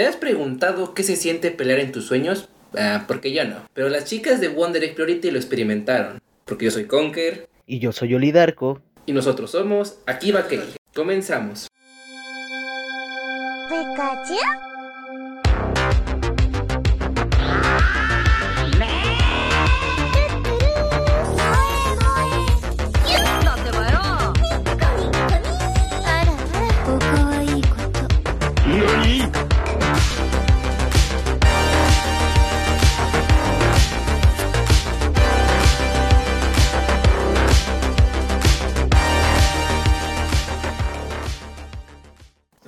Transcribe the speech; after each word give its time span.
¿Te 0.00 0.06
has 0.06 0.16
preguntado 0.16 0.94
qué 0.94 1.02
se 1.02 1.14
siente 1.14 1.50
pelear 1.50 1.78
en 1.78 1.92
tus 1.92 2.06
sueños? 2.06 2.48
Ah, 2.74 3.04
porque 3.06 3.34
yo 3.34 3.44
no. 3.44 3.56
Pero 3.74 3.90
las 3.90 4.06
chicas 4.06 4.40
de 4.40 4.48
Wonder 4.48 4.82
Egg 4.82 4.94
Priority 4.94 5.30
lo 5.30 5.36
experimentaron. 5.36 6.22
Porque 6.46 6.64
yo 6.64 6.70
soy 6.70 6.86
Conker. 6.86 7.50
Y 7.66 7.80
yo 7.80 7.92
soy 7.92 8.14
Olidarco. 8.14 8.80
Y 9.04 9.12
nosotros 9.12 9.50
somos 9.50 9.98
Akiba 10.06 10.48
Kelly. 10.48 10.72
Comenzamos. 10.94 11.68
¿Pikachu? 13.68 14.69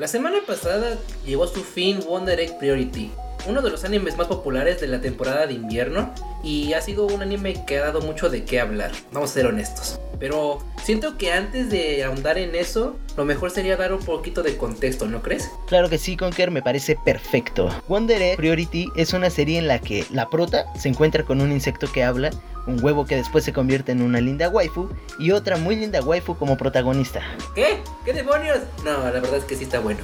La 0.03 0.09
semana 0.09 0.39
pasada 0.45 0.99
llegó 1.25 1.45
a 1.45 1.47
su 1.47 1.63
fin 1.63 2.01
Wonder 2.05 2.41
Egg 2.41 2.59
Priority, 2.59 3.13
uno 3.47 3.63
de 3.63 3.71
los 3.71 3.85
animes 3.85 4.17
más 4.17 4.27
populares 4.27 4.81
de 4.81 4.89
la 4.89 5.01
temporada 5.01 5.47
de 5.47 5.53
invierno 5.53 6.13
y 6.43 6.73
ha 6.73 6.81
sido 6.81 7.07
un 7.07 7.23
anime 7.23 7.65
que 7.65 7.79
ha 7.79 7.83
dado 7.83 8.01
mucho 8.01 8.29
de 8.29 8.45
qué 8.45 8.59
hablar, 8.59 8.91
vamos 9.13 9.31
a 9.31 9.35
ser 9.35 9.47
honestos. 9.47 10.01
Pero 10.19 10.59
siento 10.83 11.19
que 11.19 11.33
antes 11.33 11.71
de 11.71 12.03
ahondar 12.03 12.37
en 12.37 12.57
eso, 12.57 12.97
lo 13.17 13.25
mejor 13.25 13.53
sería 13.53 13.77
dar 13.77 13.93
un 13.93 14.01
poquito 14.01 14.43
de 14.43 14.57
contexto, 14.57 15.07
¿no 15.07 15.23
crees? 15.23 15.49
Claro 15.69 15.89
que 15.89 15.99
sí, 15.99 16.17
Conker, 16.17 16.51
me 16.51 16.63
parece 16.63 16.97
perfecto. 17.05 17.69
Wonder 17.87 18.21
Egg 18.21 18.39
Priority 18.39 18.89
es 18.97 19.13
una 19.13 19.31
serie 19.31 19.59
en 19.59 19.69
la 19.69 19.79
que 19.79 20.05
la 20.11 20.29
prota 20.29 20.65
se 20.77 20.89
encuentra 20.89 21.23
con 21.23 21.41
un 21.41 21.53
insecto 21.53 21.87
que 21.93 22.03
habla, 22.03 22.31
un 22.67 22.83
huevo 22.83 23.05
que 23.07 23.17
después 23.17 23.45
se 23.45 23.53
convierte 23.53 23.93
en 23.93 24.03
una 24.03 24.21
linda 24.21 24.49
waifu 24.49 24.89
y 25.19 25.31
otra 25.33 25.57
muy 25.57 25.77
linda 25.77 26.01
waifu 26.01 26.37
como 26.37 26.57
protagonista. 26.57 27.21
¿Qué? 27.55 27.83
¿Qué 28.05 28.13
demonios? 28.13 28.61
No, 28.85 28.99
la 28.99 29.11
verdad 29.11 29.37
es 29.37 29.45
que 29.45 29.57
sí 29.57 29.65
está 29.65 29.81
bueno. 29.81 30.01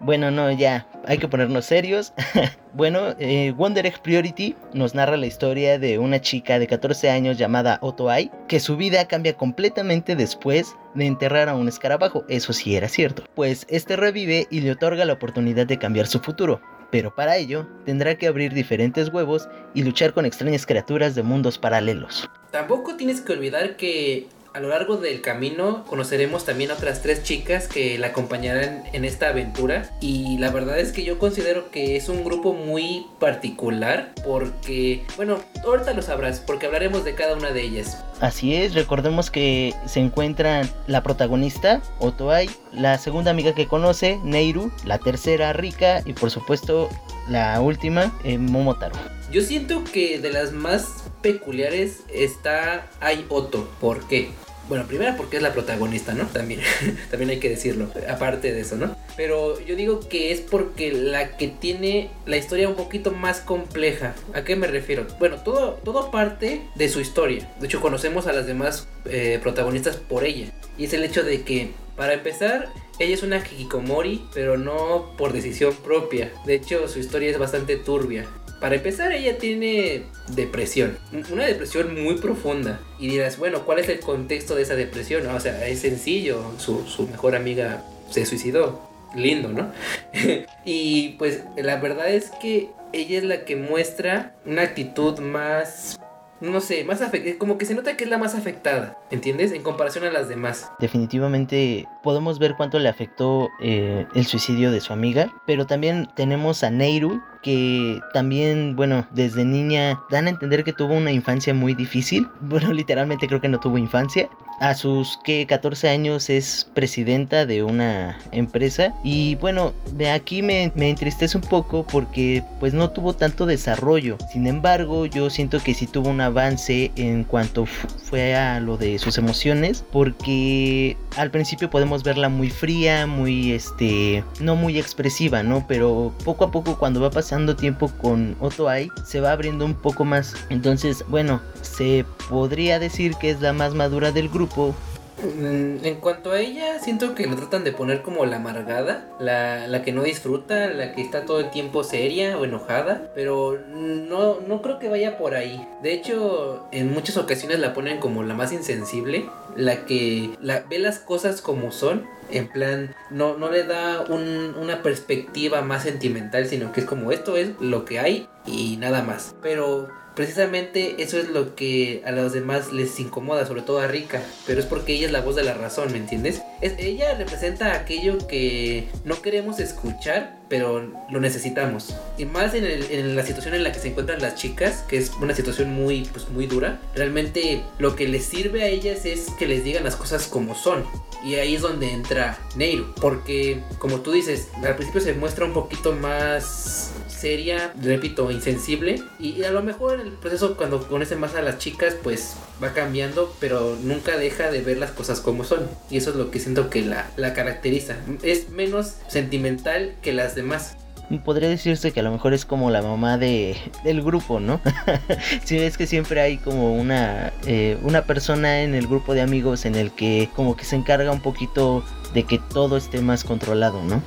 bueno, 0.00 0.30
no, 0.30 0.50
ya, 0.52 0.86
hay 1.06 1.18
que 1.18 1.28
ponernos 1.28 1.64
serios. 1.64 2.12
bueno, 2.74 3.14
eh, 3.18 3.52
Wonder 3.56 3.86
Egg 3.86 4.00
Priority 4.02 4.56
nos 4.72 4.94
narra 4.94 5.16
la 5.16 5.26
historia 5.26 5.78
de 5.78 5.98
una 5.98 6.20
chica 6.20 6.58
de 6.58 6.66
14 6.66 7.10
años 7.10 7.38
llamada 7.38 7.78
Otoai, 7.82 8.30
que 8.48 8.60
su 8.60 8.76
vida 8.76 9.06
cambia 9.06 9.36
completamente 9.36 10.16
después 10.16 10.74
de 10.94 11.06
enterrar 11.06 11.48
a 11.48 11.54
un 11.54 11.68
escarabajo, 11.68 12.24
eso 12.28 12.52
sí 12.52 12.76
era 12.76 12.88
cierto, 12.88 13.24
pues 13.34 13.66
este 13.68 13.96
revive 13.96 14.46
y 14.50 14.60
le 14.60 14.72
otorga 14.72 15.04
la 15.04 15.12
oportunidad 15.12 15.66
de 15.66 15.78
cambiar 15.78 16.06
su 16.06 16.20
futuro. 16.20 16.60
Pero 16.90 17.14
para 17.14 17.36
ello 17.36 17.66
tendrá 17.84 18.16
que 18.16 18.26
abrir 18.26 18.52
diferentes 18.52 19.08
huevos 19.08 19.48
y 19.74 19.82
luchar 19.82 20.12
con 20.12 20.26
extrañas 20.26 20.66
criaturas 20.66 21.14
de 21.14 21.22
mundos 21.22 21.58
paralelos. 21.58 22.28
Tampoco 22.50 22.96
tienes 22.96 23.20
que 23.20 23.32
olvidar 23.32 23.76
que 23.76 24.26
a 24.52 24.60
lo 24.60 24.68
largo 24.68 24.96
del 24.96 25.20
camino 25.20 25.84
conoceremos 25.84 26.44
también 26.44 26.70
a 26.70 26.74
otras 26.74 27.02
tres 27.02 27.22
chicas 27.22 27.68
que 27.68 27.98
la 27.98 28.08
acompañarán 28.08 28.84
en 28.92 29.04
esta 29.04 29.28
aventura 29.28 29.90
y 30.00 30.38
la 30.38 30.50
verdad 30.50 30.78
es 30.78 30.92
que 30.92 31.04
yo 31.04 31.18
considero 31.18 31.70
que 31.70 31.96
es 31.96 32.08
un 32.08 32.24
grupo 32.24 32.52
muy 32.52 33.06
particular 33.18 34.12
porque, 34.24 35.04
bueno, 35.16 35.38
ahorita 35.64 35.92
lo 35.92 36.02
sabrás 36.02 36.40
porque 36.40 36.66
hablaremos 36.66 37.04
de 37.04 37.14
cada 37.14 37.34
una 37.34 37.50
de 37.50 37.62
ellas. 37.62 38.02
Así 38.20 38.54
es, 38.54 38.74
recordemos 38.74 39.30
que 39.30 39.74
se 39.86 40.00
encuentran 40.00 40.68
la 40.86 41.02
protagonista, 41.02 41.80
Otoai, 41.98 42.50
la 42.72 42.98
segunda 42.98 43.30
amiga 43.30 43.54
que 43.54 43.66
conoce, 43.66 44.18
Neiru, 44.24 44.72
la 44.84 44.98
tercera, 44.98 45.52
Rika 45.52 46.02
y 46.04 46.12
por 46.12 46.30
supuesto 46.30 46.88
la 47.28 47.60
última, 47.60 48.12
eh, 48.24 48.36
Momotaro. 48.36 48.96
Yo 49.30 49.42
siento 49.42 49.84
que 49.84 50.18
de 50.18 50.32
las 50.32 50.52
más 50.52 50.99
peculiares 51.22 52.00
está 52.12 52.88
Ai 53.00 53.24
Otto. 53.28 53.68
¿Por 53.80 54.06
qué? 54.08 54.30
Bueno, 54.68 54.86
primera 54.86 55.16
porque 55.16 55.36
es 55.36 55.42
la 55.42 55.52
protagonista, 55.52 56.14
¿no? 56.14 56.26
También, 56.26 56.60
también 57.10 57.30
hay 57.30 57.38
que 57.40 57.48
decirlo, 57.48 57.90
aparte 58.08 58.52
de 58.52 58.60
eso, 58.60 58.76
¿no? 58.76 58.94
Pero 59.16 59.60
yo 59.60 59.74
digo 59.74 60.00
que 60.00 60.30
es 60.30 60.40
porque 60.40 60.92
la 60.92 61.36
que 61.36 61.48
tiene 61.48 62.10
la 62.24 62.36
historia 62.36 62.68
un 62.68 62.76
poquito 62.76 63.10
más 63.10 63.40
compleja. 63.40 64.14
¿A 64.32 64.44
qué 64.44 64.54
me 64.54 64.68
refiero? 64.68 65.06
Bueno, 65.18 65.38
todo, 65.42 65.72
todo 65.84 66.12
parte 66.12 66.62
de 66.76 66.88
su 66.88 67.00
historia. 67.00 67.52
De 67.58 67.66
hecho, 67.66 67.80
conocemos 67.80 68.28
a 68.28 68.32
las 68.32 68.46
demás 68.46 68.86
eh, 69.06 69.40
protagonistas 69.42 69.96
por 69.96 70.24
ella. 70.24 70.52
Y 70.78 70.84
es 70.84 70.92
el 70.92 71.02
hecho 71.02 71.24
de 71.24 71.42
que, 71.42 71.72
para 71.96 72.14
empezar, 72.14 72.68
ella 73.00 73.14
es 73.14 73.22
una 73.22 73.38
hikikomori, 73.38 74.24
pero 74.32 74.56
no 74.56 75.14
por 75.18 75.32
decisión 75.32 75.74
propia. 75.74 76.32
De 76.46 76.54
hecho, 76.54 76.86
su 76.86 77.00
historia 77.00 77.30
es 77.30 77.38
bastante 77.38 77.76
turbia. 77.76 78.26
Para 78.60 78.74
empezar, 78.74 79.12
ella 79.12 79.38
tiene 79.38 80.02
depresión, 80.28 80.98
una 81.30 81.46
depresión 81.46 82.02
muy 82.02 82.16
profunda. 82.16 82.78
Y 82.98 83.08
dirás, 83.08 83.38
bueno, 83.38 83.64
¿cuál 83.64 83.78
es 83.78 83.88
el 83.88 84.00
contexto 84.00 84.54
de 84.54 84.62
esa 84.62 84.76
depresión? 84.76 85.26
O 85.26 85.40
sea, 85.40 85.66
es 85.66 85.80
sencillo, 85.80 86.42
su, 86.58 86.86
su 86.86 87.08
mejor 87.08 87.34
amiga 87.34 87.82
se 88.10 88.26
suicidó. 88.26 88.88
Lindo, 89.14 89.48
¿no? 89.48 89.72
y 90.64 91.16
pues 91.18 91.42
la 91.56 91.80
verdad 91.80 92.10
es 92.10 92.30
que 92.40 92.70
ella 92.92 93.18
es 93.18 93.24
la 93.24 93.44
que 93.44 93.56
muestra 93.56 94.36
una 94.44 94.62
actitud 94.62 95.18
más 95.18 95.98
no 96.40 96.60
sé, 96.60 96.84
más 96.84 97.02
afectada, 97.02 97.36
como 97.38 97.58
que 97.58 97.66
se 97.66 97.74
nota 97.74 97.96
que 97.96 98.04
es 98.04 98.10
la 98.10 98.18
más 98.18 98.34
afectada, 98.34 98.96
¿entiendes? 99.10 99.52
En 99.52 99.62
comparación 99.62 100.04
a 100.04 100.10
las 100.10 100.28
demás. 100.28 100.70
Definitivamente 100.78 101.86
podemos 102.02 102.38
ver 102.38 102.54
cuánto 102.56 102.78
le 102.78 102.88
afectó 102.88 103.50
eh, 103.60 104.06
el 104.14 104.26
suicidio 104.26 104.70
de 104.70 104.80
su 104.80 104.92
amiga, 104.92 105.30
pero 105.46 105.66
también 105.66 106.08
tenemos 106.16 106.64
a 106.64 106.70
Neiru, 106.70 107.20
que 107.42 108.00
también, 108.12 108.76
bueno, 108.76 109.06
desde 109.12 109.44
niña 109.44 110.00
dan 110.10 110.26
a 110.26 110.30
entender 110.30 110.64
que 110.64 110.72
tuvo 110.72 110.94
una 110.94 111.12
infancia 111.12 111.54
muy 111.54 111.74
difícil. 111.74 112.26
Bueno, 112.50 112.72
literalmente 112.72 113.28
creo 113.28 113.40
que 113.40 113.48
no 113.48 113.60
tuvo 113.60 113.78
infancia. 113.78 114.28
A 114.60 114.74
sus 114.74 115.18
que 115.24 115.46
14 115.46 115.88
años 115.88 116.28
es 116.28 116.68
presidenta 116.74 117.46
de 117.46 117.62
una 117.62 118.18
empresa. 118.32 118.92
Y 119.04 119.36
bueno, 119.36 119.72
de 119.92 120.10
aquí 120.10 120.42
me, 120.42 120.72
me 120.74 120.90
entristece 120.90 121.38
un 121.38 121.44
poco 121.44 121.86
porque 121.86 122.42
pues 122.58 122.74
no 122.74 122.90
tuvo 122.90 123.14
tanto 123.14 123.46
desarrollo. 123.46 124.18
Sin 124.32 124.48
embargo, 124.48 125.06
yo 125.06 125.30
siento 125.30 125.62
que 125.62 125.74
sí 125.74 125.86
tuvo 125.86 126.10
un 126.10 126.20
avance 126.20 126.90
en 126.96 127.22
cuanto 127.22 127.66
fue 127.66 128.34
a 128.34 128.58
lo 128.58 128.76
de 128.76 128.98
sus 128.98 129.16
emociones. 129.16 129.84
Porque 129.92 130.96
al 131.16 131.30
principio 131.30 131.70
podemos 131.70 132.02
verla 132.02 132.28
muy 132.28 132.50
fría, 132.50 133.06
muy 133.06 133.52
este, 133.52 134.24
no 134.40 134.56
muy 134.56 134.76
expresiva, 134.78 135.44
¿no? 135.44 135.66
Pero 135.68 136.12
poco 136.24 136.44
a 136.44 136.50
poco 136.50 136.78
cuando 136.78 137.00
va 137.00 137.10
pasando 137.10 137.29
tiempo 137.56 137.88
con 137.88 138.36
Otoai, 138.40 138.90
se 139.04 139.20
va 139.20 139.32
abriendo 139.32 139.64
un 139.64 139.74
poco 139.74 140.04
más. 140.04 140.34
Entonces, 140.48 141.04
bueno, 141.08 141.40
se 141.62 142.04
podría 142.28 142.78
decir 142.78 143.14
que 143.20 143.30
es 143.30 143.40
la 143.40 143.52
más 143.52 143.74
madura 143.74 144.10
del 144.10 144.28
grupo. 144.28 144.74
Mm, 145.22 145.84
en 145.84 145.94
cuanto 145.96 146.32
a 146.32 146.40
ella, 146.40 146.78
siento 146.78 147.14
que 147.14 147.26
lo 147.26 147.36
tratan 147.36 147.64
de 147.64 147.72
poner 147.72 148.02
como 148.02 148.24
la 148.24 148.36
amargada, 148.36 149.08
la, 149.18 149.66
la, 149.66 149.82
que 149.82 149.92
no 149.92 150.02
disfruta, 150.02 150.68
la 150.68 150.92
que 150.92 151.02
está 151.02 151.24
todo 151.24 151.40
el 151.40 151.50
tiempo 151.50 151.84
seria 151.84 152.38
o 152.38 152.44
enojada, 152.44 153.10
pero 153.14 153.58
no, 153.68 154.40
no 154.40 154.62
creo 154.62 154.78
que 154.78 154.88
vaya 154.88 155.18
por 155.18 155.34
ahí. 155.34 155.66
De 155.82 155.92
hecho, 155.92 156.66
en 156.72 156.92
muchas 156.92 157.16
ocasiones 157.16 157.58
la 157.58 157.74
ponen 157.74 157.98
como 157.98 158.22
la 158.22 158.34
más 158.34 158.52
insensible, 158.52 159.28
la 159.56 159.84
que 159.84 160.30
la, 160.40 160.60
ve 160.68 160.78
las 160.78 160.98
cosas 160.98 161.42
como 161.42 161.72
son 161.72 162.06
en 162.30 162.48
plan, 162.48 162.94
no, 163.10 163.36
no 163.36 163.50
le 163.50 163.64
da 163.64 164.02
una 164.02 164.82
perspectiva 164.82 165.62
más 165.62 165.82
sentimental, 165.82 166.46
sino 166.46 166.72
que 166.72 166.80
es 166.80 166.86
como 166.86 167.12
esto 167.12 167.36
es 167.36 167.50
lo 167.60 167.84
que 167.84 167.98
hay 167.98 168.28
y 168.46 168.76
nada 168.76 169.02
más. 169.02 169.34
Pero 169.42 169.88
precisamente 170.20 171.02
eso 171.02 171.18
es 171.18 171.30
lo 171.30 171.54
que 171.54 172.02
a 172.04 172.10
los 172.10 172.34
demás 172.34 172.74
les 172.74 173.00
incomoda, 173.00 173.46
sobre 173.46 173.62
todo 173.62 173.80
a 173.80 173.86
Rika, 173.86 174.22
pero 174.46 174.60
es 174.60 174.66
porque 174.66 174.92
ella 174.92 175.06
es 175.06 175.12
la 175.12 175.22
voz 175.22 175.34
de 175.34 175.44
la 175.44 175.54
razón, 175.54 175.92
¿me 175.92 175.96
entiendes? 175.96 176.42
Es, 176.60 176.74
ella 176.76 177.14
representa 177.14 177.72
aquello 177.72 178.18
que 178.28 178.86
no 179.06 179.22
queremos 179.22 179.60
escuchar, 179.60 180.36
pero 180.50 180.92
lo 181.08 181.20
necesitamos. 181.20 181.94
Y 182.18 182.26
más 182.26 182.52
en, 182.52 183.16
la 183.16 183.24
situación 183.24 183.54
en 183.54 183.64
la 183.64 183.72
que 183.72 183.78
se 183.78 183.88
encuentran 183.88 184.20
las 184.20 184.34
chicas, 184.34 184.84
que 184.86 184.98
es 184.98 185.10
una 185.22 185.34
situación 185.34 185.72
muy, 185.72 186.04
pues, 186.12 186.28
muy 186.28 186.46
dura, 186.46 186.82
realmente 186.94 187.62
lo 187.78 187.96
que 187.96 188.06
les 188.06 188.26
sirve 188.26 188.62
a 188.62 188.66
ellas 188.66 189.06
es 189.06 189.28
que 189.38 189.48
les 189.48 189.64
digan 189.64 189.84
las 189.84 189.96
cosas 189.96 190.26
como 190.26 190.54
son. 190.54 190.84
Y 191.24 191.36
ahí 191.36 191.54
es 191.54 191.62
donde 191.62 191.92
entra 191.92 192.38
Neiru, 192.56 192.92
porque 193.00 193.62
como 193.78 194.00
tú 194.00 194.12
dices, 194.12 194.48
al 194.62 194.76
principio 194.76 195.00
se 195.00 195.14
muestra 195.14 195.46
un 195.46 195.54
poquito 195.54 195.92
más 195.94 196.92
seria, 197.20 197.72
repito, 197.82 198.30
insensible. 198.30 199.02
Y, 199.18 199.42
a 199.44 199.50
lo 199.50 199.62
mejor 199.62 200.00
en 200.00 200.06
el 200.06 200.12
proceso 200.12 200.56
cuando 200.56 200.86
conoce 200.86 201.16
más 201.16 201.34
a 201.34 201.42
las 201.42 201.58
chicas, 201.58 201.96
pues 202.02 202.34
va 202.62 202.72
cambiando, 202.72 203.34
pero 203.40 203.76
nunca 203.82 204.16
deja 204.16 204.50
de 204.50 204.62
ver 204.62 204.78
las 204.78 204.90
cosas 204.92 205.20
como 205.20 205.44
son. 205.44 205.68
Y 205.90 205.98
eso 205.98 206.10
es 206.10 206.16
lo 206.16 206.30
que 206.30 206.40
siento 206.40 206.70
que 206.70 206.82
la, 206.82 207.10
la 207.16 207.34
caracteriza. 207.34 207.96
Es 208.22 208.50
menos 208.50 208.94
sentimental 209.08 209.94
que 210.02 210.12
las 210.12 210.34
demás 210.34 210.76
podría 211.18 211.48
decirse 211.48 211.90
que 211.90 212.00
a 212.00 212.02
lo 212.04 212.12
mejor 212.12 212.34
es 212.34 212.44
como 212.44 212.70
la 212.70 212.82
mamá 212.82 213.18
de, 213.18 213.56
del 213.82 214.02
grupo, 214.02 214.38
¿no? 214.38 214.60
si 215.44 215.58
ves 215.58 215.76
que 215.76 215.86
siempre 215.86 216.20
hay 216.20 216.38
como 216.38 216.74
una, 216.74 217.32
eh, 217.46 217.78
una 217.82 218.02
persona 218.04 218.62
en 218.62 218.74
el 218.74 218.86
grupo 218.86 219.14
de 219.14 219.20
amigos 219.20 219.64
en 219.64 219.74
el 219.74 219.90
que 219.90 220.28
como 220.36 220.56
que 220.56 220.64
se 220.64 220.76
encarga 220.76 221.10
un 221.10 221.20
poquito 221.20 221.82
de 222.14 222.22
que 222.22 222.38
todo 222.38 222.76
esté 222.76 223.00
más 223.00 223.24
controlado, 223.24 223.82
¿no? 223.82 224.02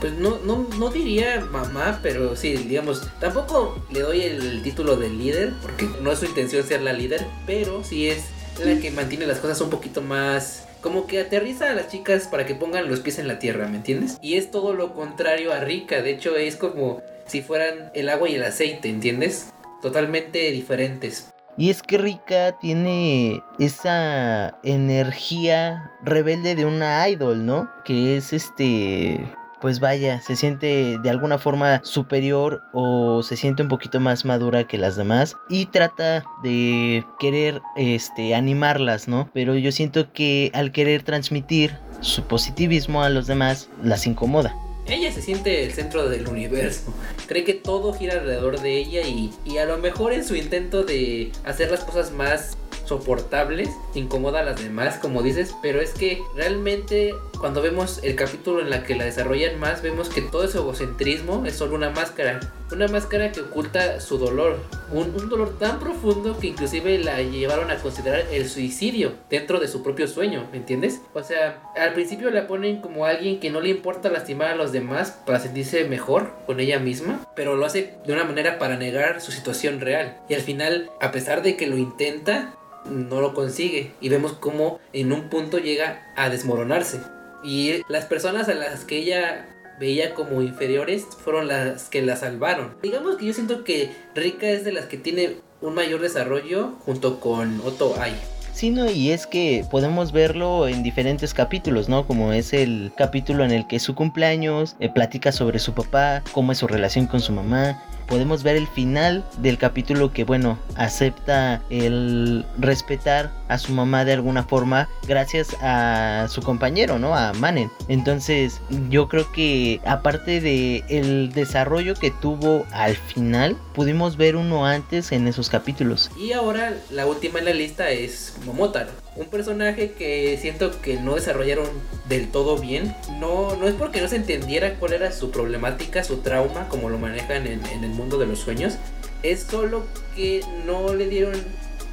Pues 0.00 0.12
no, 0.14 0.38
no, 0.44 0.66
no 0.78 0.90
diría 0.90 1.46
mamá, 1.50 2.00
pero 2.02 2.36
sí, 2.36 2.54
digamos, 2.54 3.08
tampoco 3.20 3.82
le 3.90 4.00
doy 4.00 4.22
el 4.22 4.62
título 4.62 4.96
de 4.96 5.10
líder, 5.10 5.52
porque 5.62 5.88
no 6.00 6.12
es 6.12 6.18
su 6.18 6.26
intención 6.26 6.64
ser 6.64 6.82
la 6.82 6.92
líder, 6.92 7.26
pero 7.46 7.82
sí 7.84 8.08
es 8.08 8.24
la 8.64 8.80
que 8.80 8.90
mantiene 8.90 9.26
las 9.26 9.38
cosas 9.38 9.60
un 9.60 9.70
poquito 9.70 10.00
más 10.00 10.64
como 10.84 11.06
que 11.06 11.18
aterriza 11.18 11.70
a 11.70 11.74
las 11.74 11.88
chicas 11.88 12.28
para 12.28 12.44
que 12.44 12.54
pongan 12.54 12.90
los 12.90 13.00
pies 13.00 13.18
en 13.18 13.26
la 13.26 13.38
tierra, 13.38 13.68
¿me 13.68 13.78
entiendes? 13.78 14.18
Y 14.20 14.34
es 14.34 14.50
todo 14.50 14.74
lo 14.74 14.92
contrario 14.92 15.50
a 15.50 15.60
Rika, 15.60 16.02
de 16.02 16.10
hecho 16.10 16.36
es 16.36 16.56
como 16.56 17.00
si 17.26 17.40
fueran 17.40 17.90
el 17.94 18.10
agua 18.10 18.28
y 18.28 18.34
el 18.34 18.44
aceite, 18.44 18.90
¿entiendes? 18.90 19.50
Totalmente 19.80 20.50
diferentes. 20.50 21.32
Y 21.56 21.70
es 21.70 21.82
que 21.82 21.96
Rika 21.96 22.58
tiene 22.58 23.42
esa 23.58 24.58
energía 24.62 25.90
rebelde 26.02 26.54
de 26.54 26.66
una 26.66 27.08
idol, 27.08 27.46
¿no? 27.46 27.70
Que 27.86 28.18
es 28.18 28.34
este 28.34 29.20
pues 29.64 29.80
vaya, 29.80 30.20
se 30.20 30.36
siente 30.36 30.98
de 31.02 31.08
alguna 31.08 31.38
forma 31.38 31.80
superior 31.84 32.60
o 32.74 33.22
se 33.22 33.34
siente 33.34 33.62
un 33.62 33.70
poquito 33.70 33.98
más 33.98 34.26
madura 34.26 34.64
que 34.64 34.76
las 34.76 34.94
demás 34.94 35.38
y 35.48 35.64
trata 35.64 36.22
de 36.42 37.02
querer 37.18 37.62
este 37.74 38.34
animarlas, 38.34 39.08
¿no? 39.08 39.30
Pero 39.32 39.56
yo 39.56 39.72
siento 39.72 40.12
que 40.12 40.50
al 40.52 40.70
querer 40.70 41.02
transmitir 41.02 41.78
su 42.02 42.24
positivismo 42.24 43.02
a 43.02 43.08
los 43.08 43.26
demás 43.26 43.70
las 43.82 44.06
incomoda. 44.06 44.54
Ella 44.86 45.10
se 45.10 45.22
siente 45.22 45.64
el 45.64 45.72
centro 45.72 46.10
del 46.10 46.28
universo. 46.28 46.92
Cree 47.26 47.44
que 47.44 47.54
todo 47.54 47.94
gira 47.94 48.20
alrededor 48.20 48.60
de 48.60 48.76
ella 48.76 49.00
y, 49.00 49.32
y 49.46 49.56
a 49.56 49.64
lo 49.64 49.78
mejor 49.78 50.12
en 50.12 50.26
su 50.26 50.36
intento 50.36 50.82
de 50.82 51.32
hacer 51.46 51.70
las 51.70 51.84
cosas 51.84 52.12
más 52.12 52.58
soportables, 52.84 53.70
incomoda 53.94 54.40
a 54.40 54.44
las 54.44 54.62
demás, 54.62 54.98
como 54.98 55.22
dices, 55.22 55.54
pero 55.62 55.80
es 55.80 55.92
que 55.92 56.22
realmente 56.34 57.14
cuando 57.38 57.62
vemos 57.62 58.00
el 58.02 58.16
capítulo 58.16 58.60
en 58.60 58.70
la 58.70 58.84
que 58.84 58.94
la 58.94 59.04
desarrollan 59.04 59.58
más, 59.58 59.82
vemos 59.82 60.08
que 60.08 60.22
todo 60.22 60.44
ese 60.44 60.58
egocentrismo 60.58 61.44
es 61.46 61.56
solo 61.56 61.74
una 61.74 61.90
máscara, 61.90 62.40
una 62.72 62.88
máscara 62.88 63.32
que 63.32 63.40
oculta 63.40 64.00
su 64.00 64.18
dolor, 64.18 64.58
un, 64.92 65.14
un, 65.14 65.28
dolor 65.28 65.58
tan 65.58 65.78
profundo 65.78 66.38
que 66.38 66.48
inclusive 66.48 66.98
la 66.98 67.20
llevaron 67.22 67.70
a 67.70 67.76
considerar 67.76 68.24
el 68.32 68.48
suicidio 68.48 69.12
dentro 69.28 69.60
de 69.60 69.68
su 69.68 69.82
propio 69.82 70.08
sueño, 70.08 70.48
¿me 70.52 70.58
entiendes? 70.58 71.00
O 71.12 71.22
sea, 71.22 71.62
al 71.76 71.92
principio 71.92 72.30
la 72.30 72.46
ponen 72.46 72.80
como 72.80 73.04
alguien 73.04 73.40
que 73.40 73.50
no 73.50 73.60
le 73.60 73.68
importa 73.68 74.10
lastimar 74.10 74.48
a 74.48 74.56
los 74.56 74.72
demás 74.72 75.10
para 75.26 75.40
sentirse 75.40 75.84
mejor 75.84 76.32
con 76.46 76.60
ella 76.60 76.78
misma, 76.78 77.26
pero 77.36 77.56
lo 77.56 77.66
hace 77.66 77.94
de 78.06 78.12
una 78.12 78.24
manera 78.24 78.58
para 78.58 78.76
negar 78.76 79.20
su 79.20 79.32
situación 79.32 79.80
real. 79.80 80.18
Y 80.28 80.34
al 80.34 80.40
final, 80.40 80.90
a 81.00 81.10
pesar 81.10 81.42
de 81.42 81.56
que 81.56 81.66
lo 81.66 81.76
intenta, 81.76 82.54
no 82.84 83.20
lo 83.20 83.34
consigue 83.34 83.92
y 84.00 84.08
vemos 84.08 84.32
cómo 84.32 84.80
en 84.92 85.12
un 85.12 85.28
punto 85.28 85.58
llega 85.58 86.12
a 86.16 86.28
desmoronarse. 86.28 87.00
Y 87.42 87.82
las 87.88 88.06
personas 88.06 88.48
a 88.48 88.54
las 88.54 88.84
que 88.84 88.96
ella 88.98 89.46
veía 89.78 90.14
como 90.14 90.40
inferiores 90.42 91.06
fueron 91.22 91.48
las 91.48 91.88
que 91.88 92.02
la 92.02 92.16
salvaron. 92.16 92.76
Digamos 92.82 93.16
que 93.16 93.26
yo 93.26 93.32
siento 93.32 93.64
que 93.64 93.90
Rika 94.14 94.48
es 94.48 94.64
de 94.64 94.72
las 94.72 94.86
que 94.86 94.96
tiene 94.96 95.36
un 95.60 95.74
mayor 95.74 96.00
desarrollo 96.00 96.74
junto 96.84 97.20
con 97.20 97.60
Otto 97.64 97.94
Ai. 97.98 98.14
Sí, 98.52 98.70
no, 98.70 98.88
y 98.88 99.10
es 99.10 99.26
que 99.26 99.64
podemos 99.68 100.12
verlo 100.12 100.68
en 100.68 100.84
diferentes 100.84 101.34
capítulos, 101.34 101.88
¿no? 101.88 102.06
Como 102.06 102.32
es 102.32 102.52
el 102.52 102.92
capítulo 102.96 103.44
en 103.44 103.50
el 103.50 103.66
que 103.66 103.80
su 103.80 103.96
cumpleaños, 103.96 104.76
eh, 104.78 104.88
platica 104.88 105.32
sobre 105.32 105.58
su 105.58 105.74
papá, 105.74 106.22
cómo 106.30 106.52
es 106.52 106.58
su 106.58 106.68
relación 106.68 107.06
con 107.06 107.20
su 107.20 107.32
mamá, 107.32 107.82
podemos 108.06 108.42
ver 108.42 108.56
el 108.56 108.66
final 108.66 109.24
del 109.38 109.58
capítulo 109.58 110.12
que 110.12 110.24
bueno 110.24 110.58
acepta 110.76 111.62
el 111.70 112.44
respetar 112.58 113.32
a 113.48 113.58
su 113.58 113.72
mamá 113.72 114.04
de 114.04 114.12
alguna 114.12 114.42
forma 114.42 114.88
gracias 115.06 115.56
a 115.60 116.26
su 116.28 116.42
compañero 116.42 116.98
no 116.98 117.14
a 117.14 117.32
Manen. 117.34 117.70
Entonces 117.88 118.60
yo 118.88 119.08
creo 119.08 119.30
que 119.32 119.80
aparte 119.84 120.40
de 120.40 120.84
el 120.88 121.32
desarrollo 121.32 121.94
que 121.94 122.10
tuvo 122.10 122.66
al 122.72 122.96
final 122.96 123.56
pudimos 123.74 124.16
ver 124.16 124.36
uno 124.36 124.66
antes 124.66 125.12
en 125.12 125.26
esos 125.28 125.48
capítulos. 125.48 126.10
Y 126.18 126.32
ahora 126.32 126.74
la 126.90 127.06
última 127.06 127.38
en 127.38 127.44
la 127.46 127.52
lista 127.52 127.90
es 127.90 128.36
Momotaro 128.44 129.03
un 129.16 129.26
personaje 129.26 129.92
que 129.92 130.38
siento 130.40 130.80
que 130.80 130.98
no 131.00 131.14
desarrollaron 131.14 131.68
del 132.08 132.30
todo 132.30 132.58
bien. 132.58 132.94
No, 133.20 133.56
no 133.56 133.68
es 133.68 133.74
porque 133.74 134.00
no 134.00 134.08
se 134.08 134.16
entendiera 134.16 134.74
cuál 134.74 134.92
era 134.92 135.12
su 135.12 135.30
problemática, 135.30 136.02
su 136.04 136.18
trauma, 136.18 136.68
como 136.68 136.90
lo 136.90 136.98
manejan 136.98 137.46
en, 137.46 137.64
el 137.64 137.90
mundo 137.90 138.18
de 138.18 138.26
los 138.26 138.40
sueños. 138.40 138.74
Es 139.22 139.42
solo 139.42 139.84
que 140.16 140.44
no 140.66 140.94
le 140.94 141.08
dieron, 141.08 141.34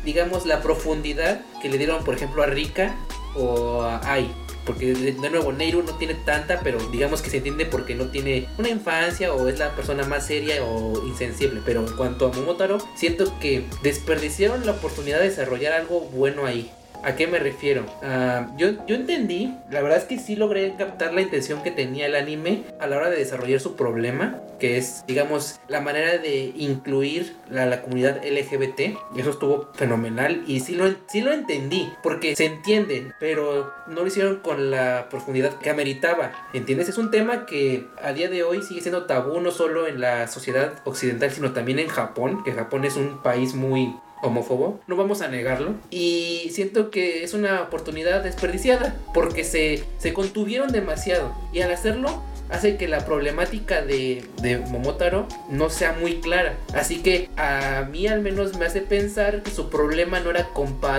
digamos, 0.04 0.46
la 0.46 0.62
profundidad 0.62 1.42
que 1.62 1.70
le 1.70 1.78
dieron, 1.78 2.04
por 2.04 2.16
ejemplo, 2.16 2.44
a 2.44 2.48
Rika 2.48 2.96
o 3.36 3.82
a 3.84 4.02
Ai. 4.12 4.32
Porque 4.66 4.94
de, 4.94 5.30
nuevo, 5.30 5.52
Neiru 5.52 5.82
no 5.82 5.96
tiene 5.98 6.14
tanta, 6.14 6.60
pero 6.62 6.78
digamos 6.92 7.24
que 7.24 7.32
se 7.32 7.38
entiende 7.38 7.66
porque 7.66 7.96
no 7.96 8.10
tiene 8.10 8.48
una 8.60 8.70
infancia 8.70 9.34
o 9.34 9.48
es 9.48 9.58
la 9.58 9.76
persona 9.76 10.04
más 10.04 10.28
seria 10.28 10.64
o 10.64 11.08
insensible. 11.08 11.62
Pero 11.66 11.86
en 11.86 11.96
cuanto 11.96 12.28
a 12.28 12.32
Momotaro, 12.32 12.78
siento 12.96 13.40
que 13.40 13.66
desperdiciaron 13.82 14.66
la 14.66 14.74
oportunidad 14.74 15.20
de 15.20 15.30
desarrollar 15.30 15.74
algo 15.74 16.02
bueno 16.02 16.46
ahí. 16.46 16.72
¿A 17.03 17.15
qué 17.15 17.25
me 17.25 17.39
refiero? 17.39 17.83
Uh, 18.03 18.56
yo, 18.57 18.86
yo 18.86 18.95
entendí, 18.95 19.57
la 19.71 19.81
verdad 19.81 19.98
es 19.98 20.03
que 20.06 20.19
sí 20.19 20.36
logré 20.36 20.75
captar 20.77 21.13
la 21.13 21.21
intención 21.21 21.63
que 21.63 21.71
tenía 21.71 22.06
el 22.06 22.15
anime 22.15 22.63
a 22.80 22.86
la 22.86 22.98
hora 22.98 23.09
de 23.09 23.18
desarrollar 23.18 23.59
su 23.59 23.75
problema, 23.75 24.39
que 24.59 24.77
es, 24.77 25.03
digamos, 25.07 25.59
la 25.68 25.81
manera 25.81 26.19
de 26.19 26.53
incluir 26.56 27.36
a 27.50 27.65
la 27.65 27.81
comunidad 27.81 28.21
LGBT. 28.24 28.80
Y 29.15 29.21
eso 29.21 29.31
estuvo 29.31 29.69
fenomenal 29.74 30.44
y 30.45 30.59
sí 30.59 30.75
lo, 30.75 30.94
sí 31.07 31.21
lo 31.21 31.33
entendí, 31.33 31.92
porque 32.03 32.36
se 32.36 32.45
entienden, 32.45 33.13
pero 33.19 33.74
no 33.88 34.01
lo 34.01 34.07
hicieron 34.07 34.38
con 34.38 34.69
la 34.69 35.07
profundidad 35.09 35.57
que 35.57 35.71
ameritaba. 35.71 36.31
¿Entiendes? 36.53 36.88
Es 36.89 37.00
un 37.00 37.09
tema 37.09 37.48
que 37.48 37.88
a 38.03 38.13
día 38.13 38.30
de 38.30 38.44
hoy 38.44 38.62
sigue 38.62 38.81
siendo 38.81 39.06
tabú 39.06 39.42
no 39.42 39.50
solo 39.50 39.88
en 39.88 40.00
la 40.00 40.27
sociedad 40.27 40.74
occidental, 40.86 41.31
sino 41.31 41.51
también 41.51 41.80
en 41.80 41.88
Japón, 41.88 42.44
que 42.44 42.51
Japón 42.51 42.86
es 42.86 42.95
un 42.95 43.24
país 43.24 43.56
muy 43.56 43.95
homófobo, 44.22 44.80
no 44.88 44.96
vamos 44.96 45.22
a 45.22 45.28
negarlo. 45.28 45.76
Y 45.90 46.50
siento 46.52 46.92
que 46.92 47.24
es 47.24 47.34
una 47.34 47.62
oportunidad 47.62 48.24
desperdiciada 48.24 48.96
porque 49.14 49.44
se, 49.44 49.84
se 49.98 50.14
contuvieron 50.14 50.72
demasiado. 50.72 51.34
Y 51.54 51.62
al 51.62 51.72
hacerlo, 51.72 52.22
hace 52.51 52.77
que 52.77 52.88
la 52.88 53.06
problemática 53.06 53.81
de, 53.81 54.24
Momotaro 54.69 55.27
no 55.50 55.69
sea 55.69 55.94
muy 55.94 56.19
clara. 56.19 56.56
Así 56.74 57.01
que 57.01 57.30
a 57.38 57.88
mí 57.89 58.07
al 58.07 58.21
menos 58.21 58.57
me 58.57 58.65
hace 58.65 58.81
pensar 58.81 59.42
que 59.44 59.51
su 59.51 59.69
problema 59.69 60.19
no, 60.19 60.31
era 60.31 60.50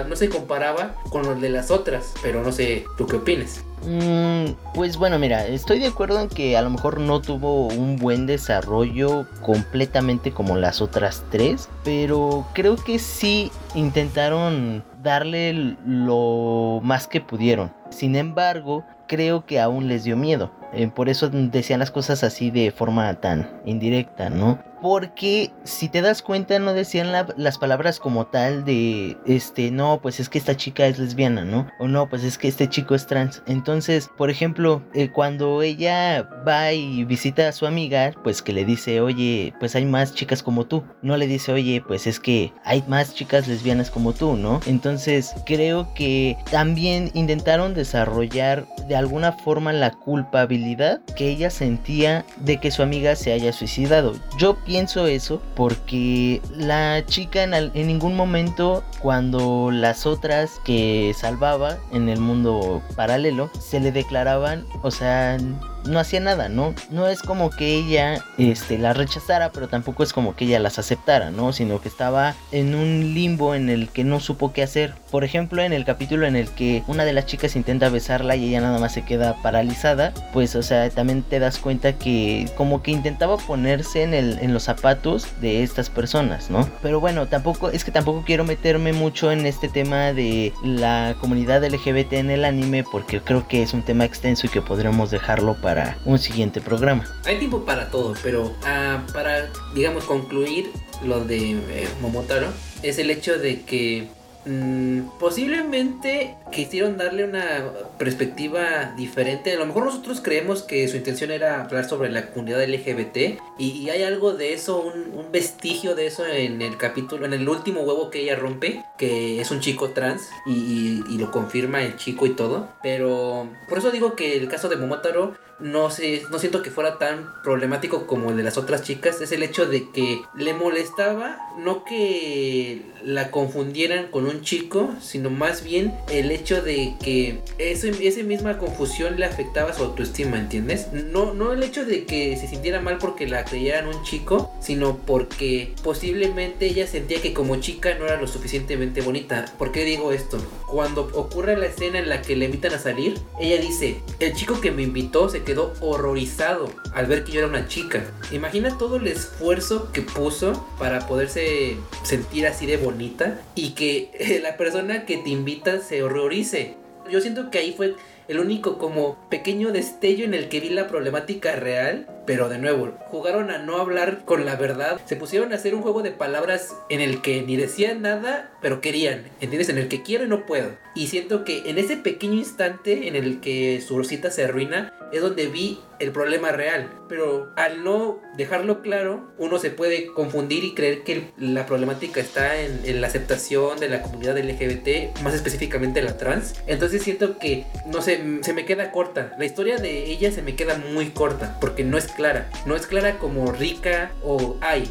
no 0.09 0.17
se 0.17 0.29
comparaba 0.29 0.95
con 1.11 1.23
los 1.23 1.41
de 1.41 1.51
las 1.51 1.71
otras. 1.71 2.15
Pero 2.23 2.43
no 2.43 2.53
sé, 2.53 2.85
¿tú 2.97 3.07
qué 3.07 3.17
opinas? 3.17 3.63
Mm, 3.85 4.53
pues 4.75 4.97
bueno, 4.97 5.19
mira, 5.19 5.47
estoy 5.47 5.81
de 5.81 5.89
acuerdo 5.89 6.21
en 6.21 6.29
que 6.29 6.57
a 6.57 6.63
lo 6.63 6.71
mejor 6.71 7.01
no 7.01 7.21
tuvo 7.21 7.67
un 7.67 7.97
buen 7.97 8.27
desarrollo 8.27 9.27
completamente 9.41 10.31
como 10.31 10.57
las 10.57 10.81
otras 10.81 11.25
tres, 11.31 11.69
pero 11.83 12.47
creo 12.55 12.77
que 12.77 12.99
sí 12.99 13.51
intentaron 13.75 14.85
darle 15.03 15.77
lo 15.85 16.81
más 16.83 17.09
que 17.09 17.21
pudieron. 17.21 17.73
Sin 17.91 18.15
embargo, 18.15 18.85
creo 19.09 19.45
que 19.45 19.61
aún 19.61 19.89
les 19.89 20.05
dio 20.05 20.17
miedo. 20.17 20.51
Eh, 20.73 20.89
por 20.89 21.09
eso 21.09 21.29
decían 21.29 21.81
las 21.81 21.91
cosas 21.91 22.25
así 22.25 22.51
de 22.51 22.71
forma 22.71 23.13
tan 23.21 23.61
indirecta, 23.65 24.31
¿no? 24.31 24.59
Porque 24.83 25.53
si 25.63 25.89
te 25.89 26.03
das 26.03 26.23
cuenta 26.23 26.59
no 26.59 26.75
decían 26.75 27.13
las 27.37 27.59
palabras 27.59 28.01
como 28.01 28.27
tal 28.27 28.65
de, 28.65 29.17
este, 29.27 29.71
no, 29.71 30.01
pues 30.03 30.19
es 30.19 30.29
que 30.29 30.39
esta 30.39 30.57
chica 30.57 30.87
es 30.87 30.99
lesbiana, 30.99 31.45
¿no? 31.45 31.69
O 31.79 31.87
no, 31.87 32.09
pues 32.09 32.25
es 32.25 32.37
que 32.37 32.49
este 32.49 32.69
chico 32.69 32.97
es 32.97 33.07
trans. 33.07 33.45
Entonces, 33.47 34.11
por 34.17 34.29
ejemplo, 34.29 34.83
eh, 34.93 35.11
cuando 35.11 35.63
ella 35.63 36.29
va 36.47 36.73
y 36.73 37.05
visita 37.05 37.47
a 37.47 37.53
su 37.53 37.65
amiga, 37.67 38.13
pues 38.25 38.43
que 38.43 38.53
le 38.53 38.65
dice, 38.65 39.01
oye, 39.01 39.55
pues 39.61 39.77
hay 39.77 39.87
más 39.87 40.15
chicas 40.15 40.43
como 40.43 40.67
tú. 40.67 40.83
No 41.01 41.17
le 41.17 41.29
dice, 41.29 41.53
oye, 41.53 41.81
pues 41.87 42.09
es 42.09 42.19
que 42.19 42.53
hay 42.65 42.83
más 42.89 43.15
chicas 43.15 43.47
lesbianas 43.47 43.89
como 43.89 44.13
tú, 44.13 44.37
¿no? 44.37 44.61
Entonces, 44.67 45.33
creo 45.47 45.95
que 45.95 46.37
también 46.51 47.13
intentaron 47.15 47.73
desarrollar 47.73 48.67
de 48.89 48.97
alguna 48.97 49.31
forma 49.31 49.73
la 49.73 49.93
culpabilidad 49.93 51.01
que 51.17 51.29
ella 51.29 51.51
sentía 51.51 52.25
de 52.39 52.57
que 52.57 52.73
su 52.73 52.83
amiga 52.83 53.15
se 53.15 53.33
haya 53.33 53.53
suicidado. 53.53 54.15
Yo 54.39 54.57
pienso 54.57 54.72
eso 55.07 55.41
porque 55.55 56.41
la 56.57 57.05
chica 57.07 57.43
en, 57.43 57.87
ningún 57.87 58.17
momento 58.17 58.83
cuando 59.01 59.71
las 59.71 60.07
otras 60.07 60.61
que 60.65 61.15
salvaba 61.17 61.79
en 61.93 62.09
el 62.09 62.21
mundo 62.21 62.83
paralelo 62.97 63.51
se 63.61 63.81
le 63.81 63.93
declaraban, 63.93 64.65
o 64.83 64.91
sea, 64.91 65.39
no 65.85 65.99
hacía 65.99 66.21
nada, 66.21 66.49
¿no? 66.49 66.75
No 66.91 67.07
es 67.07 67.23
como 67.23 67.51
que 67.51 67.75
ella 67.75 68.23
este, 68.39 68.79
las 68.79 68.97
rechazara, 68.97 69.53
pero 69.53 69.69
tampoco 69.69 70.03
es 70.03 70.13
como 70.13 70.37
que 70.37 70.45
ella 70.45 70.61
las 70.61 70.79
aceptara, 70.79 71.31
¿no? 71.31 71.53
Sino 71.53 71.81
que 71.81 71.89
estaba 71.89 72.35
en 72.51 72.75
un 72.75 73.15
limbo 73.15 73.55
en 73.55 73.69
el 73.69 73.89
que 73.89 74.05
no 74.05 74.21
supo 74.21 74.53
qué 74.53 74.63
hacer. 74.63 74.95
Por 75.11 75.25
ejemplo, 75.25 75.63
en 75.63 75.73
el 75.73 75.85
capítulo 75.85 76.27
en 76.27 76.37
el 76.37 76.49
que 76.51 76.83
una 76.87 77.05
de 77.05 77.13
las 77.13 77.27
chicas 77.27 77.57
intenta 77.57 77.89
besarla 77.89 78.37
y 78.37 78.49
ella 78.49 78.61
nada 78.61 78.79
más 78.79 78.93
se 78.93 79.03
queda 79.05 79.37
paralizada, 79.43 80.13
pues 80.33 80.55
o 80.57 80.63
sea, 80.63 80.89
también 80.91 81.23
te 81.23 81.39
das 81.39 81.59
cuenta 81.59 81.95
que 81.95 82.49
como 82.57 82.83
que 82.83 82.91
intentaba 82.91 83.37
ponerse 83.37 84.03
en, 84.03 84.15
el, 84.15 84.39
en 84.41 84.53
los 84.53 84.65
zapatos 84.65 85.27
de 85.41 85.63
estas 85.63 85.91
personas, 85.91 86.51
¿no? 86.51 86.69
Pero 86.83 87.01
bueno, 87.01 87.27
tampoco, 87.27 87.71
es 87.71 87.85
que 87.85 87.91
tampoco 87.91 88.23
quiero 88.25 88.45
meterme 88.45 88.93
mucho 88.93 89.33
en 89.33 89.47
este 89.47 89.69
tema 89.69 90.13
de 90.13 90.53
la 90.65 91.17
comunidad 91.21 91.65
LGBT 91.65 92.15
en 92.15 92.31
el 92.31 92.45
anime 92.45 92.85
porque 92.85 93.21
creo 93.21 93.47
que 93.49 93.63
es 93.63 93.75
un 93.75 93.83
tema 93.83 94.05
extenso 94.05 94.47
y 94.47 94.51
que 94.51 94.63
podremos 94.63 95.11
dejarlo 95.11 95.55
para 95.55 95.72
un 96.05 96.19
siguiente 96.19 96.61
programa. 96.61 97.05
Hay 97.25 97.39
tiempo 97.39 97.65
para 97.65 97.89
todo, 97.89 98.15
pero 98.23 98.55
ah, 98.65 99.03
para, 99.13 99.51
digamos, 99.75 100.05
concluir 100.05 100.71
lo 101.05 101.25
de 101.25 101.53
eh, 101.53 101.89
Momotaro, 102.01 102.49
es 102.83 102.99
el 102.99 103.11
hecho 103.11 103.39
de 103.39 103.63
que 103.63 104.09
Mm, 104.45 105.03
posiblemente 105.21 106.35
quisieron 106.51 106.97
darle 106.97 107.25
una 107.25 107.73
perspectiva 107.99 108.93
diferente. 108.97 109.53
A 109.53 109.57
lo 109.57 109.67
mejor 109.67 109.85
nosotros 109.85 110.21
creemos 110.21 110.63
que 110.63 110.89
su 110.89 110.97
intención 110.97 111.31
era 111.31 111.63
hablar 111.63 111.89
sobre 111.89 112.11
la 112.11 112.31
comunidad 112.31 112.65
LGBT 112.65 113.41
y, 113.59 113.89
hay 113.91 114.03
algo 114.03 114.33
de 114.33 114.53
eso, 114.53 114.81
un, 114.81 115.31
vestigio 115.31 115.95
de 115.95 116.07
eso 116.07 116.27
en 116.27 116.61
el 116.61 116.77
capítulo, 116.77 117.25
en 117.25 117.33
el 117.33 117.49
último 117.49 117.83
huevo 117.83 118.11
que 118.11 118.21
ella 118.21 118.37
rompe, 118.37 118.85
que 118.99 119.41
es 119.41 119.51
un 119.51 119.61
chico 119.61 119.91
trans 119.91 120.29
y 120.45 121.17
lo 121.17 121.31
confirma 121.31 121.83
el 121.83 121.97
chico 121.97 122.27
y 122.27 122.31
todo. 122.31 122.69
Pero 122.83 123.49
por 123.69 123.79
eso 123.79 123.91
digo 123.91 124.15
que 124.15 124.37
el 124.37 124.49
caso 124.49 124.69
de 124.69 124.77
Momotaro 124.77 125.35
no 125.63 125.91
sé, 125.91 126.23
no 126.31 126.39
siento 126.39 126.63
que 126.63 126.71
fuera 126.71 126.99
tan 126.99 127.33
problemático 127.43 128.07
como 128.07 128.31
el 128.31 128.37
de 128.37 128.43
las 128.43 128.59
otras 128.59 128.83
chicas, 128.83 129.21
es 129.21 129.33
el 129.33 129.43
hecho 129.43 129.67
de 129.67 129.91
que 129.91 130.21
le 130.37 130.55
molestaba 130.55 131.39
no 131.59 131.85
que 131.85 132.83
la 133.05 133.31
confundieran 133.31 134.09
con 134.09 134.27
un 134.27 134.43
chico, 134.43 134.91
sino 135.01 135.31
más 135.31 135.65
bien 135.65 135.95
el 136.11 136.31
hecho 136.31 136.63
de 136.63 136.95
que 137.03 137.41
esa 137.59 138.23
misma 138.23 138.59
confusión 138.59 139.19
le 139.19 139.27
afectaba 139.27 139.73
su 139.73 139.83
autoestima, 139.83 140.39
¿entiendes? 140.39 140.93
No, 140.93 141.35
no 141.35 141.53
el 141.53 141.63
hecho 141.63 141.85
de 141.85 142.05
que 142.05 142.37
se 142.37 142.49
sintiera 142.49 142.81
mal 142.81 142.99
porque 142.99 143.27
la 143.27 143.45
creyeran 143.45 143.89
un 143.89 144.03
chico, 144.05 144.53
sino 144.61 144.99
porque 144.99 145.75
posiblemente 145.83 146.67
ella 146.67 146.87
sentía 146.87 147.21
que 147.21 147.33
como 147.33 147.57
chica 147.57 147.95
no 147.99 148.07
era 148.07 148.21
lo 148.21 148.27
suficientemente 148.27 149.01
bonita. 149.01 149.45
¿Por 149.59 149.73
qué 149.73 149.85
digo 149.85 150.13
esto? 150.13 150.39
Cuando 150.67 151.11
ocurre 151.15 151.57
la 151.57 151.67
escena 151.67 151.99
en 151.99 152.09
la 152.09 152.23
que 152.23 152.37
le 152.37 152.47
invitan 152.47 152.73
a 152.75 152.79
salir, 152.79 153.19
ella 153.41 153.61
dice, 153.61 154.01
el 154.21 154.33
chico 154.35 154.61
que 154.61 154.71
me 154.71 154.83
invitó 154.83 155.29
se 155.29 155.41
horrorizado 155.59 156.71
al 156.93 157.07
ver 157.07 157.25
que 157.25 157.33
yo 157.33 157.41
era 157.41 157.49
una 157.49 157.69
chica. 157.69 158.05
Imagina 158.31 158.77
todo 158.79 158.97
el 158.97 159.07
esfuerzo 159.07 159.93
que 159.93 160.03
puso 160.03 160.67
para 160.79 161.07
poderse 161.07 161.77
sentir 162.03 162.47
así 162.47 162.67
de 162.67 162.77
bonita 162.77 163.41
y 163.55 163.71
que 163.71 164.41
la 164.43 164.57
persona 164.57 165.05
que 165.05 165.19
te 165.19 165.31
invita 165.31 165.81
se 165.81 166.03
horrorice. 166.03 166.77
Yo 167.11 167.21
siento 167.21 167.51
que 167.51 167.59
ahí 167.59 167.75
fue 167.77 167.97
el 168.29 168.41
único 168.41 168.79
como 168.79 169.29
pequeño 169.29 169.73
destello 169.73 170.25
en 170.25 170.35
el 170.35 170.49
que 170.49 170.61
vi 170.61 170.71
la 170.71 170.89
problemática 170.89 171.57
real 171.57 172.07
pero 172.27 172.49
de 172.49 172.59
nuevo, 172.59 172.93
jugaron 173.07 173.51
a 173.51 173.59
no 173.59 173.79
hablar 173.79 174.25
con 174.25 174.47
la 174.47 174.57
verdad. 174.57 175.01
Se 175.07 175.17
pusieron 175.17 175.53
a 175.53 175.57
hacer 175.57 175.75
un 175.75 175.83
juego 175.83 176.03
de 176.03 176.13
palabras 176.13 176.75
en 176.89 177.01
el 177.01 177.21
que 177.21 177.43
ni 177.43 177.57
decían 177.57 178.03
nada, 178.03 178.51
pero 178.61 178.81
querían. 178.81 179.25
¿Entiendes? 179.41 179.69
En 179.69 179.79
el 179.79 179.89
que 179.89 180.03
quiero 180.03 180.25
y 180.25 180.29
no 180.29 180.47
puedo. 180.47 180.71
Y 180.95 181.09
siento 181.09 181.45
que 181.45 181.69
en 181.69 181.79
ese 181.79 181.97
pequeño 181.97 182.35
instante 182.35 183.09
en 183.09 183.17
el 183.17 183.41
que 183.41 183.81
su 183.81 183.99
rosita 183.99 184.31
se 184.31 184.45
arruina, 184.45 184.93
es 185.13 185.21
donde 185.21 185.47
vi 185.49 185.81
el 186.03 186.13
problema 186.13 186.51
real. 186.53 186.91
Pero 187.09 187.53
al 187.57 187.85
no 187.85 188.21
dejarlo 188.37 188.83
claro, 188.83 189.33
uno 189.39 189.59
se 189.59 189.71
puede 189.71 190.07
confundir 190.07 190.65
y 190.65 190.75
creer 190.75 191.03
que 191.03 191.31
la 191.39 191.67
problemática 191.67 192.21
está 192.21 192.61
en, 192.61 193.01
la 193.01 193.07
aceptación 193.07 193.79
de 193.81 193.89
la 193.89 194.03
comunidad 194.03 194.39
LGBT, 194.39 195.19
más 195.23 195.35
específicamente 195.35 196.03
la 196.03 196.17
trans. 196.17 196.55
Entonces 196.67 197.03
siento 197.03 197.39
que, 197.39 197.67
no 197.87 198.03
sé, 198.03 198.21
se 198.43 198.53
me 198.53 198.65
queda 198.65 198.91
corta. 198.91 199.35
La 199.39 199.45
historia 199.45 199.77
de 199.77 200.05
ella 200.11 200.33
se 200.33 200.43
me 200.43 200.57
queda 200.57 200.77
muy 200.93 201.11
corta, 201.11 201.59
porque 201.61 201.85
no 201.85 201.97
es 201.97 202.07
clara. 202.07 202.51
No 202.67 202.77
es 202.77 202.87
clara 202.87 203.19
como 203.19 203.53
rica 203.53 204.13
o 204.23 204.57
hay. 204.61 204.91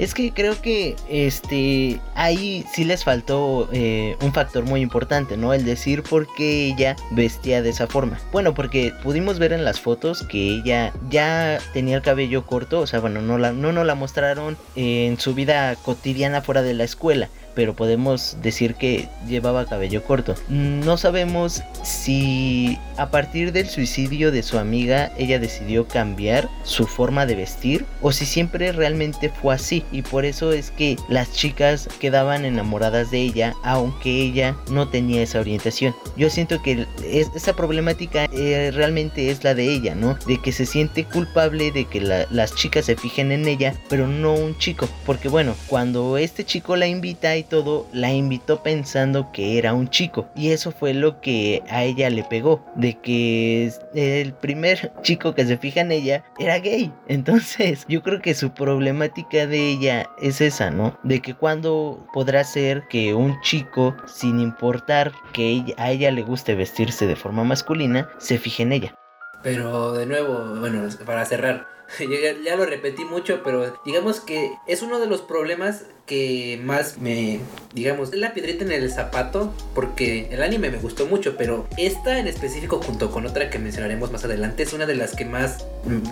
Es 0.00 0.14
que 0.14 0.32
creo 0.32 0.58
que 0.62 0.96
este 1.10 2.00
ahí 2.14 2.64
sí 2.72 2.84
les 2.84 3.04
faltó 3.04 3.68
eh, 3.70 4.16
un 4.22 4.32
factor 4.32 4.64
muy 4.64 4.80
importante, 4.80 5.36
¿no? 5.36 5.52
El 5.52 5.66
decir 5.66 6.02
por 6.02 6.26
qué 6.36 6.68
ella 6.68 6.96
vestía 7.10 7.60
de 7.60 7.68
esa 7.68 7.86
forma. 7.86 8.18
Bueno, 8.32 8.54
porque 8.54 8.94
pudimos 9.02 9.38
ver 9.38 9.52
en 9.52 9.62
las 9.62 9.78
fotos 9.78 10.22
que 10.22 10.54
ella 10.54 10.94
ya 11.10 11.58
tenía 11.74 11.96
el 11.96 12.02
cabello 12.02 12.46
corto, 12.46 12.80
o 12.80 12.86
sea, 12.86 13.00
bueno, 13.00 13.20
no, 13.20 13.36
la, 13.36 13.52
no 13.52 13.72
nos 13.72 13.84
la 13.84 13.94
mostraron 13.94 14.56
en 14.74 15.20
su 15.20 15.34
vida 15.34 15.76
cotidiana 15.76 16.40
fuera 16.40 16.62
de 16.62 16.72
la 16.72 16.84
escuela 16.84 17.28
pero 17.54 17.74
podemos 17.74 18.36
decir 18.42 18.74
que 18.74 19.08
llevaba 19.26 19.66
cabello 19.66 20.02
corto. 20.04 20.34
No 20.48 20.96
sabemos 20.96 21.62
si 21.82 22.78
a 22.96 23.10
partir 23.10 23.52
del 23.52 23.68
suicidio 23.68 24.32
de 24.32 24.42
su 24.42 24.58
amiga 24.58 25.12
ella 25.16 25.38
decidió 25.38 25.86
cambiar 25.86 26.48
su 26.64 26.86
forma 26.86 27.26
de 27.26 27.34
vestir 27.34 27.84
o 28.02 28.12
si 28.12 28.26
siempre 28.26 28.72
realmente 28.72 29.30
fue 29.30 29.54
así 29.54 29.84
y 29.92 30.02
por 30.02 30.24
eso 30.24 30.52
es 30.52 30.70
que 30.70 30.96
las 31.08 31.32
chicas 31.32 31.88
quedaban 31.98 32.44
enamoradas 32.44 33.10
de 33.10 33.18
ella 33.18 33.54
aunque 33.62 34.10
ella 34.10 34.56
no 34.70 34.88
tenía 34.88 35.22
esa 35.22 35.40
orientación. 35.40 35.94
Yo 36.16 36.30
siento 36.30 36.62
que 36.62 36.86
esa 37.04 37.54
problemática 37.54 38.26
eh, 38.32 38.70
realmente 38.74 39.30
es 39.30 39.44
la 39.44 39.54
de 39.54 39.72
ella, 39.72 39.94
¿no? 39.94 40.18
De 40.26 40.40
que 40.40 40.52
se 40.52 40.66
siente 40.66 41.04
culpable 41.04 41.70
de 41.72 41.84
que 41.86 42.00
las 42.00 42.54
chicas 42.54 42.86
se 42.86 42.96
fijen 42.96 43.32
en 43.32 43.46
ella, 43.46 43.74
pero 43.88 44.06
no 44.06 44.34
un 44.34 44.56
chico. 44.58 44.88
Porque 45.06 45.28
bueno, 45.28 45.54
cuando 45.66 46.18
este 46.18 46.44
chico 46.44 46.76
la 46.76 46.86
invita 46.86 47.36
y 47.40 47.44
todo, 47.44 47.86
la 47.92 48.12
invitó 48.12 48.62
pensando 48.62 49.30
que 49.32 49.58
era 49.58 49.74
un 49.74 49.88
chico. 49.88 50.28
Y 50.34 50.50
eso 50.50 50.72
fue 50.72 50.94
lo 50.94 51.20
que 51.20 51.62
a 51.68 51.84
ella 51.84 52.10
le 52.10 52.24
pegó. 52.24 52.64
De 52.76 52.94
que 52.94 53.72
el 53.94 54.32
primer 54.34 54.92
chico 55.02 55.34
que 55.34 55.46
se 55.46 55.58
fija 55.58 55.80
en 55.80 55.92
ella 55.92 56.24
era 56.38 56.58
gay. 56.58 56.92
Entonces 57.08 57.84
yo 57.88 58.02
creo 58.02 58.20
que 58.20 58.34
su 58.34 58.50
problemática 58.52 59.46
de 59.46 59.70
ella 59.70 60.08
es 60.20 60.40
esa, 60.40 60.70
¿no? 60.70 60.98
De 61.02 61.20
que 61.20 61.34
cuando 61.34 62.06
podrá 62.12 62.44
ser 62.44 62.84
que 62.88 63.14
un 63.14 63.40
chico, 63.42 63.96
sin 64.06 64.40
importar 64.40 65.12
que 65.32 65.74
a 65.76 65.90
ella 65.90 66.10
le 66.10 66.22
guste 66.22 66.54
vestirse 66.54 67.06
de 67.06 67.16
forma 67.16 67.44
masculina, 67.44 68.08
se 68.18 68.38
fije 68.38 68.62
en 68.62 68.72
ella. 68.72 68.94
Pero 69.42 69.92
de 69.92 70.06
nuevo, 70.06 70.56
bueno, 70.60 70.86
para 71.06 71.24
cerrar, 71.24 71.66
ya, 72.44 72.56
lo 72.56 72.66
repetí 72.66 73.04
mucho, 73.04 73.42
pero 73.42 73.74
digamos 73.84 74.20
que 74.20 74.52
es 74.66 74.82
uno 74.82 74.98
de 74.98 75.06
los 75.06 75.22
problemas 75.22 75.86
que 76.10 76.58
más 76.64 76.98
me, 76.98 77.38
digamos, 77.72 78.12
la 78.12 78.34
piedrita 78.34 78.64
en 78.64 78.72
el 78.72 78.90
zapato, 78.90 79.54
porque 79.76 80.26
el 80.32 80.42
anime 80.42 80.68
me 80.68 80.78
gustó 80.78 81.06
mucho, 81.06 81.36
pero 81.36 81.68
esta 81.76 82.18
en 82.18 82.26
específico 82.26 82.82
junto 82.82 83.12
con 83.12 83.26
otra 83.26 83.48
que 83.48 83.60
mencionaremos 83.60 84.10
más 84.10 84.24
adelante 84.24 84.64
es 84.64 84.72
una 84.72 84.86
de 84.86 84.96
las 84.96 85.14
que 85.14 85.24
más 85.24 85.66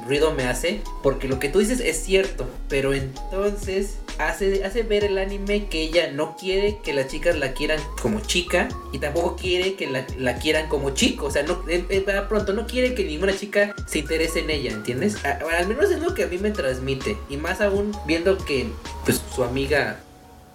ruido 0.07 0.33
me 0.35 0.45
hace, 0.45 0.83
porque 1.02 1.26
lo 1.26 1.40
que 1.40 1.49
tú 1.49 1.59
dices 1.59 1.81
es 1.81 1.97
cierto, 1.97 2.49
pero 2.69 2.95
entonces 2.95 3.97
hace, 4.19 4.64
hace 4.64 4.85
ver 4.85 5.02
el 5.02 5.19
anime 5.19 5.67
que 5.67 5.83
ella 5.83 6.12
no 6.12 6.37
quiere 6.37 6.78
que 6.85 6.93
las 6.93 7.09
chicas 7.09 7.37
la 7.37 7.52
quieran 7.52 7.81
como 8.00 8.21
chica 8.21 8.69
y 8.93 9.00
tampoco 9.00 9.35
quiere 9.35 9.75
que 9.75 9.88
la, 10.17 10.38
quieran 10.38 10.69
como 10.69 10.90
chico, 10.90 11.26
o 11.26 11.31
sea, 11.33 11.43
no, 11.43 11.64
eh, 11.69 11.85
eh, 11.88 12.05
pronto 12.28 12.52
no 12.52 12.69
quiere 12.69 12.95
que 12.95 13.05
ninguna 13.05 13.37
chica 13.37 13.75
se 13.88 13.99
interese 13.99 14.40
en 14.40 14.50
ella, 14.50 14.71
¿entiendes? 14.71 15.17
al 15.25 15.67
menos 15.67 15.90
es 15.90 15.99
lo 15.99 16.14
que 16.14 16.23
a 16.23 16.28
mí 16.28 16.38
me 16.38 16.52
transmite, 16.52 17.17
y 17.28 17.37
más 17.37 17.61
aún 17.61 17.90
viendo 18.07 18.38
que 18.38 18.69
pues 19.05 19.21
su 19.35 19.43
amiga 19.43 19.88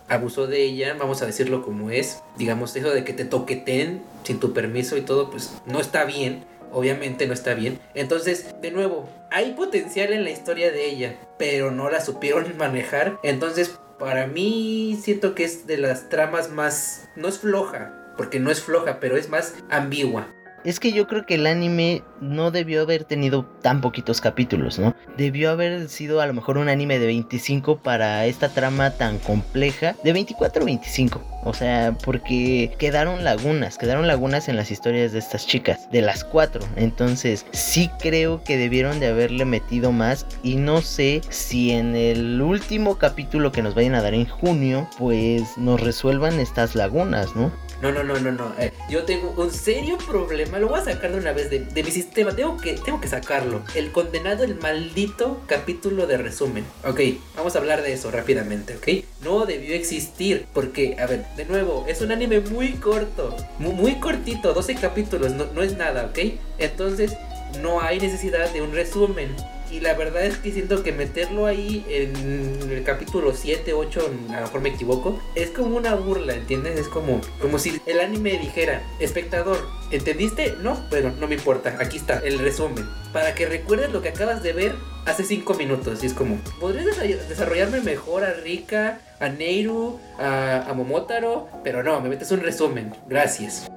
abusó 0.08 0.48
de 0.48 0.64
ella, 0.64 0.96
vamos 0.98 1.22
a 1.22 1.26
decirlo 1.26 1.64
como 1.64 1.90
es. 1.92 2.22
Digamos, 2.38 2.76
eso 2.76 2.92
de 2.92 3.04
que 3.04 3.14
te 3.14 3.26
toqueten 3.26 4.02
sin 4.24 4.40
tu 4.40 4.54
permiso 4.54 4.98
y 4.98 5.02
todo, 5.02 5.30
pues 5.30 5.54
no 5.66 5.80
está 5.80 6.06
bien. 6.06 6.46
Obviamente 6.72 7.28
no 7.28 7.34
está 7.34 7.54
bien. 7.54 7.80
Entonces, 7.94 8.48
de 8.62 8.72
nuevo, 8.72 9.08
hay 9.30 9.54
potencial 9.54 10.12
en 10.12 10.24
la 10.24 10.32
historia 10.32 10.72
de 10.72 10.90
ella, 10.90 11.16
pero 11.38 11.72
no 11.72 11.90
la 11.90 12.02
supieron 12.02 12.46
manejar. 12.58 13.20
Entonces, 13.24 13.78
para 14.00 14.28
mí 14.28 15.00
siento 15.02 15.36
que 15.36 15.44
es 15.44 15.68
de 15.68 15.78
las 15.78 16.10
tramas 16.10 16.50
más... 16.50 17.10
No 17.16 17.28
es 17.28 17.38
floja, 17.38 17.94
porque 18.18 18.40
no 18.40 18.50
es 18.50 18.62
floja, 18.62 19.00
pero 19.00 19.18
es 19.18 19.30
más 19.30 19.54
ambigua. 19.70 20.28
Es 20.64 20.80
que 20.80 20.94
yo 20.94 21.08
creo 21.08 21.26
que 21.26 21.36
el 21.36 21.46
anime 21.46 22.04
no 22.22 22.50
debió 22.50 22.82
haber 22.82 23.04
tenido 23.04 23.46
tan 23.62 23.82
poquitos 23.82 24.22
capítulos, 24.22 24.80
¿no? 24.80 24.96
Debió 25.18 25.52
haber 25.52 25.90
sido 25.90 26.22
a 26.22 26.26
lo 26.26 26.34
mejor 26.34 26.58
un 26.58 26.70
anime 26.70 27.00
de 27.00 27.08
25 27.08 27.80
para 27.80 28.26
esta 28.26 28.50
trama 28.50 28.92
tan 28.92 29.20
compleja. 29.20 29.96
De 30.04 30.14
24 30.14 30.62
o 30.62 30.66
25. 30.66 31.22
O 31.44 31.54
sea, 31.54 31.98
porque 32.04 32.74
quedaron 32.80 33.26
lagunas, 33.26 33.78
quedaron 33.78 34.08
lagunas 34.08 34.48
en 34.48 34.56
las 34.56 34.72
historias 34.72 35.12
de 35.12 35.20
estas 35.20 35.46
chicas, 35.46 35.92
de 35.92 36.02
las 36.02 36.24
cuatro. 36.24 36.66
Entonces, 36.78 37.46
sí 37.52 37.90
creo 38.00 38.42
que 38.44 38.58
debieron 38.58 39.02
de 39.02 39.08
haberle 39.08 39.44
metido 39.44 39.92
más. 39.92 40.26
Y 40.44 40.56
no 40.56 40.82
sé 40.82 41.22
si 41.30 41.72
en 41.72 41.96
el 41.96 42.42
último 42.42 42.98
capítulo 42.98 43.52
que 43.52 43.62
nos 43.62 43.76
vayan 43.76 43.96
a 43.96 44.02
dar 44.02 44.14
en 44.14 44.26
junio, 44.26 44.88
pues 44.98 45.58
nos 45.58 45.82
resuelvan 45.82 46.40
estas 46.40 46.76
lagunas, 46.76 47.36
¿no? 47.36 47.52
No, 47.84 47.92
no, 47.92 48.02
no, 48.02 48.18
no, 48.18 48.32
no. 48.32 48.54
Eh, 48.58 48.72
yo 48.90 49.04
tengo 49.04 49.34
un 49.36 49.52
serio 49.52 49.98
problema. 49.98 50.58
Lo 50.58 50.70
voy 50.70 50.80
a 50.80 50.86
sacar 50.86 51.12
de 51.12 51.18
una 51.18 51.34
vez 51.34 51.50
de, 51.50 51.60
de, 51.60 51.84
mi 51.84 51.92
sistema. 51.92 52.34
Tengo 52.34 52.56
que, 52.56 52.76
tengo 52.76 53.02
que 53.02 53.10
sacarlo. 53.10 53.62
El 53.76 53.92
condenado, 53.92 54.46
el 54.46 54.56
maldito 54.56 55.42
capítulo 55.48 56.08
de 56.08 56.16
resumen. 56.16 56.64
Ok, 56.86 57.02
vamos 57.36 57.58
a 57.58 57.60
hablar 57.60 57.82
de 57.82 57.92
eso 57.92 58.10
rápidamente, 58.10 58.78
¿ok? 58.78 59.04
No 59.22 59.46
debió 59.46 59.76
existir. 59.76 60.46
Porque, 60.54 60.96
a 60.98 61.08
ver, 61.08 61.26
de 61.36 61.44
nuevo, 61.44 61.84
es 61.86 62.00
un 62.00 62.14
anime 62.14 62.40
muy 62.40 62.70
corto. 62.76 63.36
Muy, 63.60 63.96
cortito, 63.96 64.54
12 64.54 64.76
capítulos. 64.76 65.34
No, 65.34 65.48
no 65.54 65.62
es 65.62 65.76
nada, 65.76 66.06
¿ok? 66.06 66.20
Entonces, 66.60 67.12
no 67.62 67.82
hay 67.82 68.00
necesidad 68.00 68.50
de 68.54 68.62
un 68.62 68.72
resumen. 68.72 69.36
Y 69.74 69.80
la 69.80 69.96
verdad 69.96 70.24
es 70.24 70.38
que 70.38 70.52
siento 70.52 70.84
que 70.84 70.92
meterlo 70.92 71.48
ahí 71.48 71.84
en 71.90 72.70
el 72.70 72.84
capítulo 72.84 73.34
7, 73.34 73.74
8, 73.74 74.12
a 74.30 74.36
lo 74.36 74.42
mejor 74.42 74.62
me 74.62 74.70
equivoco, 74.70 75.20
es 75.34 75.50
como 75.50 75.76
una 75.76 75.96
burla, 75.96 76.36
¿entiendes? 76.36 76.80
Es 76.80 76.88
como, 76.88 77.22
como 77.42 77.58
si 77.58 77.82
el 77.88 78.00
anime 78.00 78.38
dijera, 78.38 78.84
espectador, 79.00 79.58
¿entendiste? 79.90 80.54
No, 80.62 80.86
pero 80.92 81.10
no 81.20 81.28
me 81.28 81.34
importa, 81.34 81.76
aquí 81.80 81.98
está 81.98 82.20
el 82.20 82.38
resumen. 82.38 82.88
Para 83.12 83.34
que 83.34 83.48
recuerdes 83.48 83.92
lo 83.92 84.04
que 84.04 84.10
acabas 84.10 84.44
de 84.44 84.54
ver 84.54 84.76
hace 85.08 85.24
5 85.24 85.56
minutos. 85.56 86.04
Y 86.04 86.06
es 86.06 86.14
como, 86.14 86.38
¿podrías 86.60 86.96
desarrollarme 87.28 87.82
mejor 87.82 88.24
a 88.26 88.34
Rika, 88.34 89.00
a 89.20 89.30
Neiru, 89.30 90.00
a, 90.20 90.72
Momotaro? 90.76 91.50
Pero 91.64 91.82
no, 91.82 92.00
me 92.00 92.10
metes 92.10 92.30
un 92.30 92.42
resumen. 92.42 92.94
Gracias. 93.08 93.72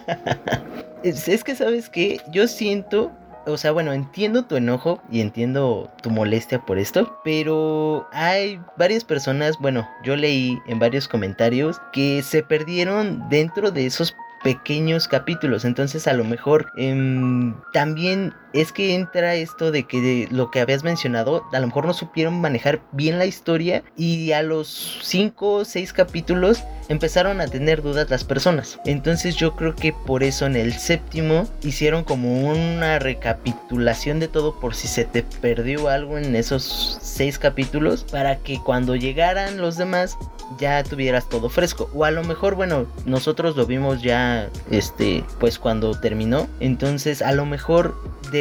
es, 1.04 1.28
es 1.28 1.44
que, 1.44 1.54
¿sabes 1.54 1.88
que 1.88 2.20
Yo 2.32 2.48
siento 2.48 3.12
o 3.46 3.56
sea, 3.56 3.72
bueno, 3.72 3.92
entiendo 3.92 4.44
tu 4.44 4.56
enojo 4.56 5.00
y 5.10 5.20
entiendo 5.20 5.90
tu 6.02 6.10
molestia 6.10 6.60
por 6.60 6.78
esto, 6.78 7.18
pero 7.24 8.08
hay 8.12 8.60
varias 8.76 9.04
personas, 9.04 9.56
bueno, 9.60 9.88
yo 10.02 10.16
leí 10.16 10.58
en 10.66 10.78
varios 10.78 11.08
comentarios 11.08 11.80
que 11.92 12.22
se 12.22 12.42
perdieron 12.42 13.28
dentro 13.28 13.70
de 13.70 13.86
esos 13.86 14.16
pequeños 14.42 15.08
capítulos. 15.08 15.64
Entonces 15.64 16.06
a 16.06 16.12
lo 16.12 16.24
mejor 16.24 16.70
em, 16.76 17.54
también 17.72 18.34
es 18.56 18.72
que 18.72 18.94
entra 18.94 19.34
esto 19.34 19.70
de 19.70 19.84
que 19.84 20.28
lo 20.30 20.50
que 20.50 20.60
habías 20.60 20.82
mencionado, 20.82 21.44
a 21.52 21.60
lo 21.60 21.66
mejor 21.66 21.86
no 21.86 21.92
supieron 21.92 22.40
manejar 22.40 22.80
bien 22.92 23.18
la 23.18 23.26
historia 23.26 23.84
y 23.96 24.32
a 24.32 24.42
los 24.42 25.00
5 25.02 25.52
o 25.52 25.64
6 25.64 25.92
capítulos 25.92 26.64
empezaron 26.88 27.40
a 27.40 27.48
tener 27.48 27.82
dudas 27.82 28.08
las 28.08 28.24
personas. 28.24 28.80
Entonces 28.86 29.36
yo 29.36 29.56
creo 29.56 29.74
que 29.74 29.92
por 29.92 30.22
eso 30.22 30.46
en 30.46 30.56
el 30.56 30.72
séptimo 30.72 31.46
hicieron 31.62 32.04
como 32.04 32.48
una 32.48 32.98
recapitulación 32.98 34.20
de 34.20 34.28
todo 34.28 34.58
por 34.58 34.74
si 34.74 34.88
se 34.88 35.04
te 35.04 35.22
perdió 35.22 35.88
algo 35.88 36.16
en 36.16 36.34
esos 36.34 36.98
6 37.02 37.38
capítulos 37.38 38.04
para 38.04 38.36
que 38.36 38.58
cuando 38.58 38.96
llegaran 38.96 39.58
los 39.58 39.76
demás 39.76 40.16
ya 40.58 40.82
tuvieras 40.84 41.28
todo 41.28 41.48
fresco. 41.48 41.90
O 41.94 42.04
a 42.04 42.10
lo 42.10 42.22
mejor, 42.22 42.54
bueno, 42.54 42.86
nosotros 43.04 43.56
lo 43.56 43.66
vimos 43.66 44.02
ya, 44.02 44.48
este, 44.70 45.24
pues 45.40 45.58
cuando 45.58 45.98
terminó. 45.98 46.46
Entonces 46.60 47.20
a 47.22 47.32
lo 47.32 47.44
mejor 47.46 47.96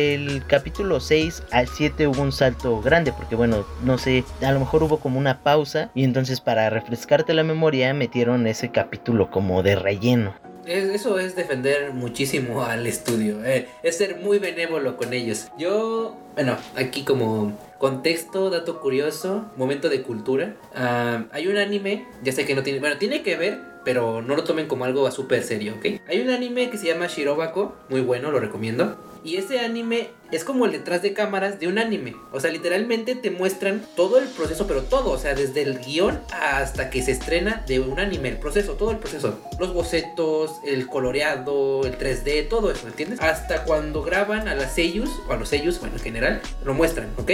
del 0.06 0.46
capítulo 0.46 1.00
6 1.00 1.44
al 1.52 1.68
7 1.68 2.08
hubo 2.08 2.22
un 2.22 2.32
salto 2.32 2.82
grande, 2.82 3.12
porque 3.12 3.36
bueno, 3.36 3.66
no 3.84 3.98
sé, 3.98 4.24
a 4.42 4.52
lo 4.52 4.60
mejor 4.60 4.84
hubo 4.84 5.00
como 5.00 5.20
una 5.20 5.42
pausa 5.42 5.90
y 5.96 6.04
entonces 6.04 6.42
para 6.42 6.70
refrescarte 6.70 7.34
la 7.34 7.44
memoria 7.44 7.94
metieron 7.94 8.48
ese 8.48 8.72
capítulo 8.72 9.32
como 9.32 9.64
de 9.64 9.76
relleno. 9.76 10.34
Eso 10.66 11.20
es 11.20 11.36
defender 11.36 11.94
muchísimo 11.94 12.64
al 12.64 12.88
estudio, 12.88 13.44
eh, 13.46 13.68
es 13.84 13.98
ser 13.98 14.18
muy 14.18 14.40
benévolo 14.40 14.98
con 14.98 15.14
ellos. 15.14 15.48
Yo, 15.60 16.18
bueno, 16.34 16.58
aquí 16.76 17.04
como 17.04 17.56
contexto, 17.78 18.50
dato 18.50 18.82
curioso, 18.82 19.46
momento 19.58 19.90
de 19.90 20.02
cultura. 20.02 20.56
Ah, 20.74 21.26
hay 21.32 21.48
un 21.48 21.58
anime, 21.58 22.08
ya 22.24 22.32
sé 22.32 22.46
que 22.46 22.56
no 22.56 22.64
tiene, 22.64 22.80
bueno, 22.80 22.98
tiene 22.98 23.22
que 23.22 23.36
ver, 23.36 23.60
pero 23.84 24.24
no 24.24 24.36
lo 24.36 24.44
tomen 24.44 24.68
como 24.68 24.86
algo 24.86 25.10
súper 25.12 25.44
serio, 25.44 25.76
¿ok? 25.78 26.02
Hay 26.08 26.22
un 26.22 26.32
anime 26.32 26.72
que 26.72 26.80
se 26.80 26.88
llama 26.88 27.06
Shirobako, 27.08 27.76
muy 27.90 28.02
bueno, 28.02 28.32
lo 28.32 28.40
recomiendo. 28.40 28.98
Y 29.26 29.38
ese 29.38 29.60
anime 29.60 30.12
es 30.32 30.44
como 30.44 30.68
el 30.68 30.72
detrás 30.72 31.02
de 31.02 31.14
cámaras 31.14 31.60
de 31.60 31.68
un 31.68 31.80
anime. 31.80 32.16
O 32.32 32.40
sea, 32.40 32.52
literalmente 32.52 33.16
te 33.16 33.32
muestran 33.32 33.84
todo 33.96 34.20
el 34.20 34.28
proceso, 34.28 34.68
pero 34.68 34.84
todo. 34.84 35.10
O 35.10 35.18
sea, 35.18 35.34
desde 35.34 35.64
el 35.64 35.80
guion 35.80 36.22
hasta 36.32 36.92
que 36.92 37.02
se 37.02 37.14
estrena 37.14 37.64
de 37.68 37.80
un 37.80 38.00
anime. 38.00 38.30
El 38.30 38.38
proceso, 38.38 38.74
todo 38.74 38.92
el 38.92 38.98
proceso. 38.98 39.40
Los 39.60 39.74
bocetos, 39.74 40.52
el 40.64 40.88
coloreado, 40.88 41.86
el 41.86 41.98
3D, 41.98 42.48
todo 42.48 42.70
eso, 42.72 42.88
¿entiendes? 42.88 43.20
Hasta 43.20 43.64
cuando 43.64 44.04
graban 44.04 44.48
a 44.48 44.54
las 44.54 44.76
seiyus, 44.76 45.10
o 45.28 45.34
a 45.34 45.38
los 45.38 45.50
seiyus, 45.50 45.80
bueno, 45.80 45.96
en 45.96 46.04
general, 46.04 46.42
lo 46.64 46.76
muestran, 46.76 47.10
¿ok? 47.18 47.32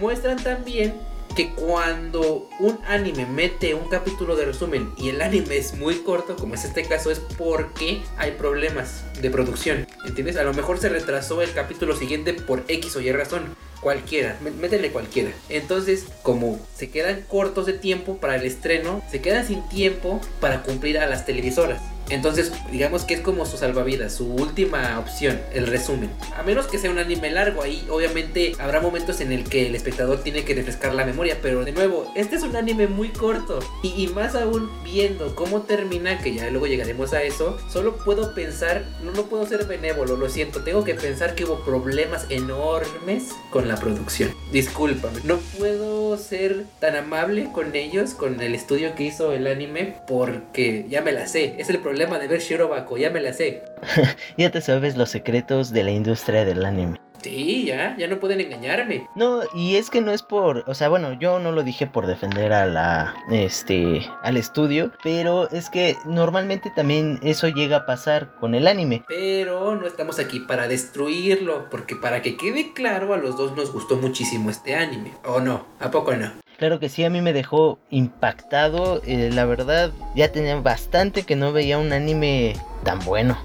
Muestran 0.00 0.36
también 0.40 0.94
que 1.34 1.50
cuando 1.50 2.48
un 2.60 2.78
anime 2.86 3.26
mete 3.26 3.74
un 3.74 3.88
capítulo 3.88 4.36
de 4.36 4.46
resumen 4.46 4.92
y 4.96 5.08
el 5.08 5.20
anime 5.20 5.56
es 5.56 5.74
muy 5.74 5.96
corto, 5.96 6.36
como 6.36 6.54
es 6.54 6.64
este 6.64 6.84
caso, 6.84 7.10
es 7.10 7.18
porque 7.18 8.02
hay 8.16 8.32
problemas 8.32 9.04
de 9.20 9.30
producción. 9.30 9.86
¿Entiendes? 10.06 10.36
A 10.36 10.44
lo 10.44 10.54
mejor 10.54 10.78
se 10.78 10.88
retrasó 10.88 11.42
el 11.42 11.52
capítulo 11.52 11.96
siguiente 11.96 12.34
por 12.34 12.64
X 12.68 12.96
o 12.96 13.00
Y 13.00 13.12
razón. 13.12 13.56
Cualquiera, 13.80 14.38
métele 14.60 14.90
cualquiera. 14.92 15.30
Entonces, 15.50 16.06
como 16.22 16.58
se 16.74 16.90
quedan 16.90 17.22
cortos 17.28 17.66
de 17.66 17.74
tiempo 17.74 18.16
para 18.16 18.36
el 18.36 18.46
estreno, 18.46 19.02
se 19.10 19.20
quedan 19.20 19.46
sin 19.46 19.68
tiempo 19.68 20.20
para 20.40 20.62
cumplir 20.62 20.98
a 20.98 21.06
las 21.06 21.26
televisoras. 21.26 21.82
Entonces, 22.10 22.52
digamos 22.70 23.04
que 23.04 23.14
es 23.14 23.20
como 23.20 23.46
su 23.46 23.56
salvavidas, 23.56 24.14
su 24.14 24.26
última 24.26 24.98
opción, 24.98 25.40
el 25.52 25.66
resumen. 25.66 26.10
A 26.36 26.42
menos 26.42 26.66
que 26.66 26.78
sea 26.78 26.90
un 26.90 26.98
anime 26.98 27.30
largo, 27.30 27.62
ahí 27.62 27.86
obviamente 27.90 28.52
habrá 28.58 28.80
momentos 28.80 29.20
en 29.20 29.32
el 29.32 29.44
que 29.44 29.66
el 29.66 29.74
espectador 29.74 30.22
tiene 30.22 30.44
que 30.44 30.54
refrescar 30.54 30.94
la 30.94 31.04
memoria, 31.04 31.38
pero 31.40 31.64
de 31.64 31.72
nuevo, 31.72 32.12
este 32.14 32.36
es 32.36 32.42
un 32.42 32.56
anime 32.56 32.88
muy 32.88 33.08
corto. 33.08 33.60
Y, 33.82 34.04
más 34.08 34.34
aún 34.34 34.70
viendo 34.84 35.34
cómo 35.34 35.62
termina, 35.62 36.18
que 36.18 36.34
ya 36.34 36.50
luego 36.50 36.66
llegaremos 36.66 37.14
a 37.14 37.22
eso, 37.22 37.58
solo 37.72 37.96
puedo 37.96 38.34
pensar, 38.34 38.84
no, 39.02 39.12
no 39.12 39.24
puedo 39.24 39.46
ser 39.46 39.64
benévolo, 39.64 40.16
lo 40.16 40.28
siento, 40.28 40.62
tengo 40.62 40.84
que 40.84 40.94
pensar 40.94 41.34
que 41.34 41.44
hubo 41.44 41.64
problemas 41.64 42.26
enormes 42.28 43.30
con 43.50 43.66
la 43.66 43.76
producción. 43.76 44.34
Discúlpame, 44.52 45.20
no 45.24 45.38
puedo 45.58 46.16
ser 46.18 46.64
tan 46.80 46.96
amable 46.96 47.50
con 47.52 47.74
ellos, 47.74 48.14
con 48.14 48.40
el 48.40 48.54
estudio 48.54 48.94
que 48.94 49.04
hizo 49.04 49.32
el 49.32 49.46
anime, 49.46 49.96
porque 50.06 50.86
ya 50.88 51.00
me 51.00 51.12
la 51.12 51.26
sé, 51.26 51.54
es 51.58 51.70
el 51.70 51.78
problema 51.78 51.93
problema 51.94 52.18
de 52.18 52.26
ver 52.26 52.40
Shirobako, 52.40 52.96
ya 52.96 53.10
me 53.10 53.20
la 53.20 53.32
sé. 53.32 53.62
ya 54.36 54.50
te 54.50 54.60
sabes 54.60 54.96
los 54.96 55.10
secretos 55.10 55.70
de 55.70 55.84
la 55.84 55.92
industria 55.92 56.44
del 56.44 56.64
anime. 56.64 57.00
Sí, 57.22 57.66
ya, 57.66 57.96
ya 57.96 58.08
no 58.08 58.18
pueden 58.18 58.40
engañarme. 58.40 59.06
No, 59.14 59.42
y 59.54 59.76
es 59.76 59.90
que 59.90 60.00
no 60.00 60.10
es 60.10 60.24
por, 60.24 60.64
o 60.66 60.74
sea, 60.74 60.88
bueno, 60.88 61.12
yo 61.12 61.38
no 61.38 61.52
lo 61.52 61.62
dije 61.62 61.86
por 61.86 62.08
defender 62.08 62.52
a 62.52 62.66
la, 62.66 63.14
este, 63.30 64.04
al 64.22 64.36
estudio, 64.36 64.90
pero 65.04 65.48
es 65.50 65.70
que 65.70 65.96
normalmente 66.04 66.72
también 66.74 67.20
eso 67.22 67.46
llega 67.46 67.76
a 67.76 67.86
pasar 67.86 68.34
con 68.40 68.56
el 68.56 68.66
anime. 68.66 69.04
Pero 69.06 69.76
no 69.76 69.86
estamos 69.86 70.18
aquí 70.18 70.40
para 70.40 70.66
destruirlo, 70.66 71.70
porque 71.70 71.94
para 71.94 72.22
que 72.22 72.36
quede 72.36 72.72
claro, 72.72 73.14
a 73.14 73.18
los 73.18 73.36
dos 73.36 73.56
nos 73.56 73.72
gustó 73.72 73.96
muchísimo 73.96 74.50
este 74.50 74.74
anime, 74.74 75.12
¿o 75.24 75.38
no? 75.40 75.64
¿A 75.78 75.92
poco 75.92 76.12
no? 76.16 76.43
Claro 76.58 76.78
que 76.78 76.88
sí, 76.88 77.04
a 77.04 77.10
mí 77.10 77.20
me 77.20 77.32
dejó 77.32 77.78
impactado. 77.90 79.02
Eh, 79.06 79.30
la 79.32 79.44
verdad, 79.44 79.92
ya 80.14 80.30
tenía 80.30 80.56
bastante 80.56 81.24
que 81.24 81.36
no 81.36 81.52
veía 81.52 81.78
un 81.78 81.92
anime 81.92 82.56
tan 82.84 83.00
bueno. 83.00 83.38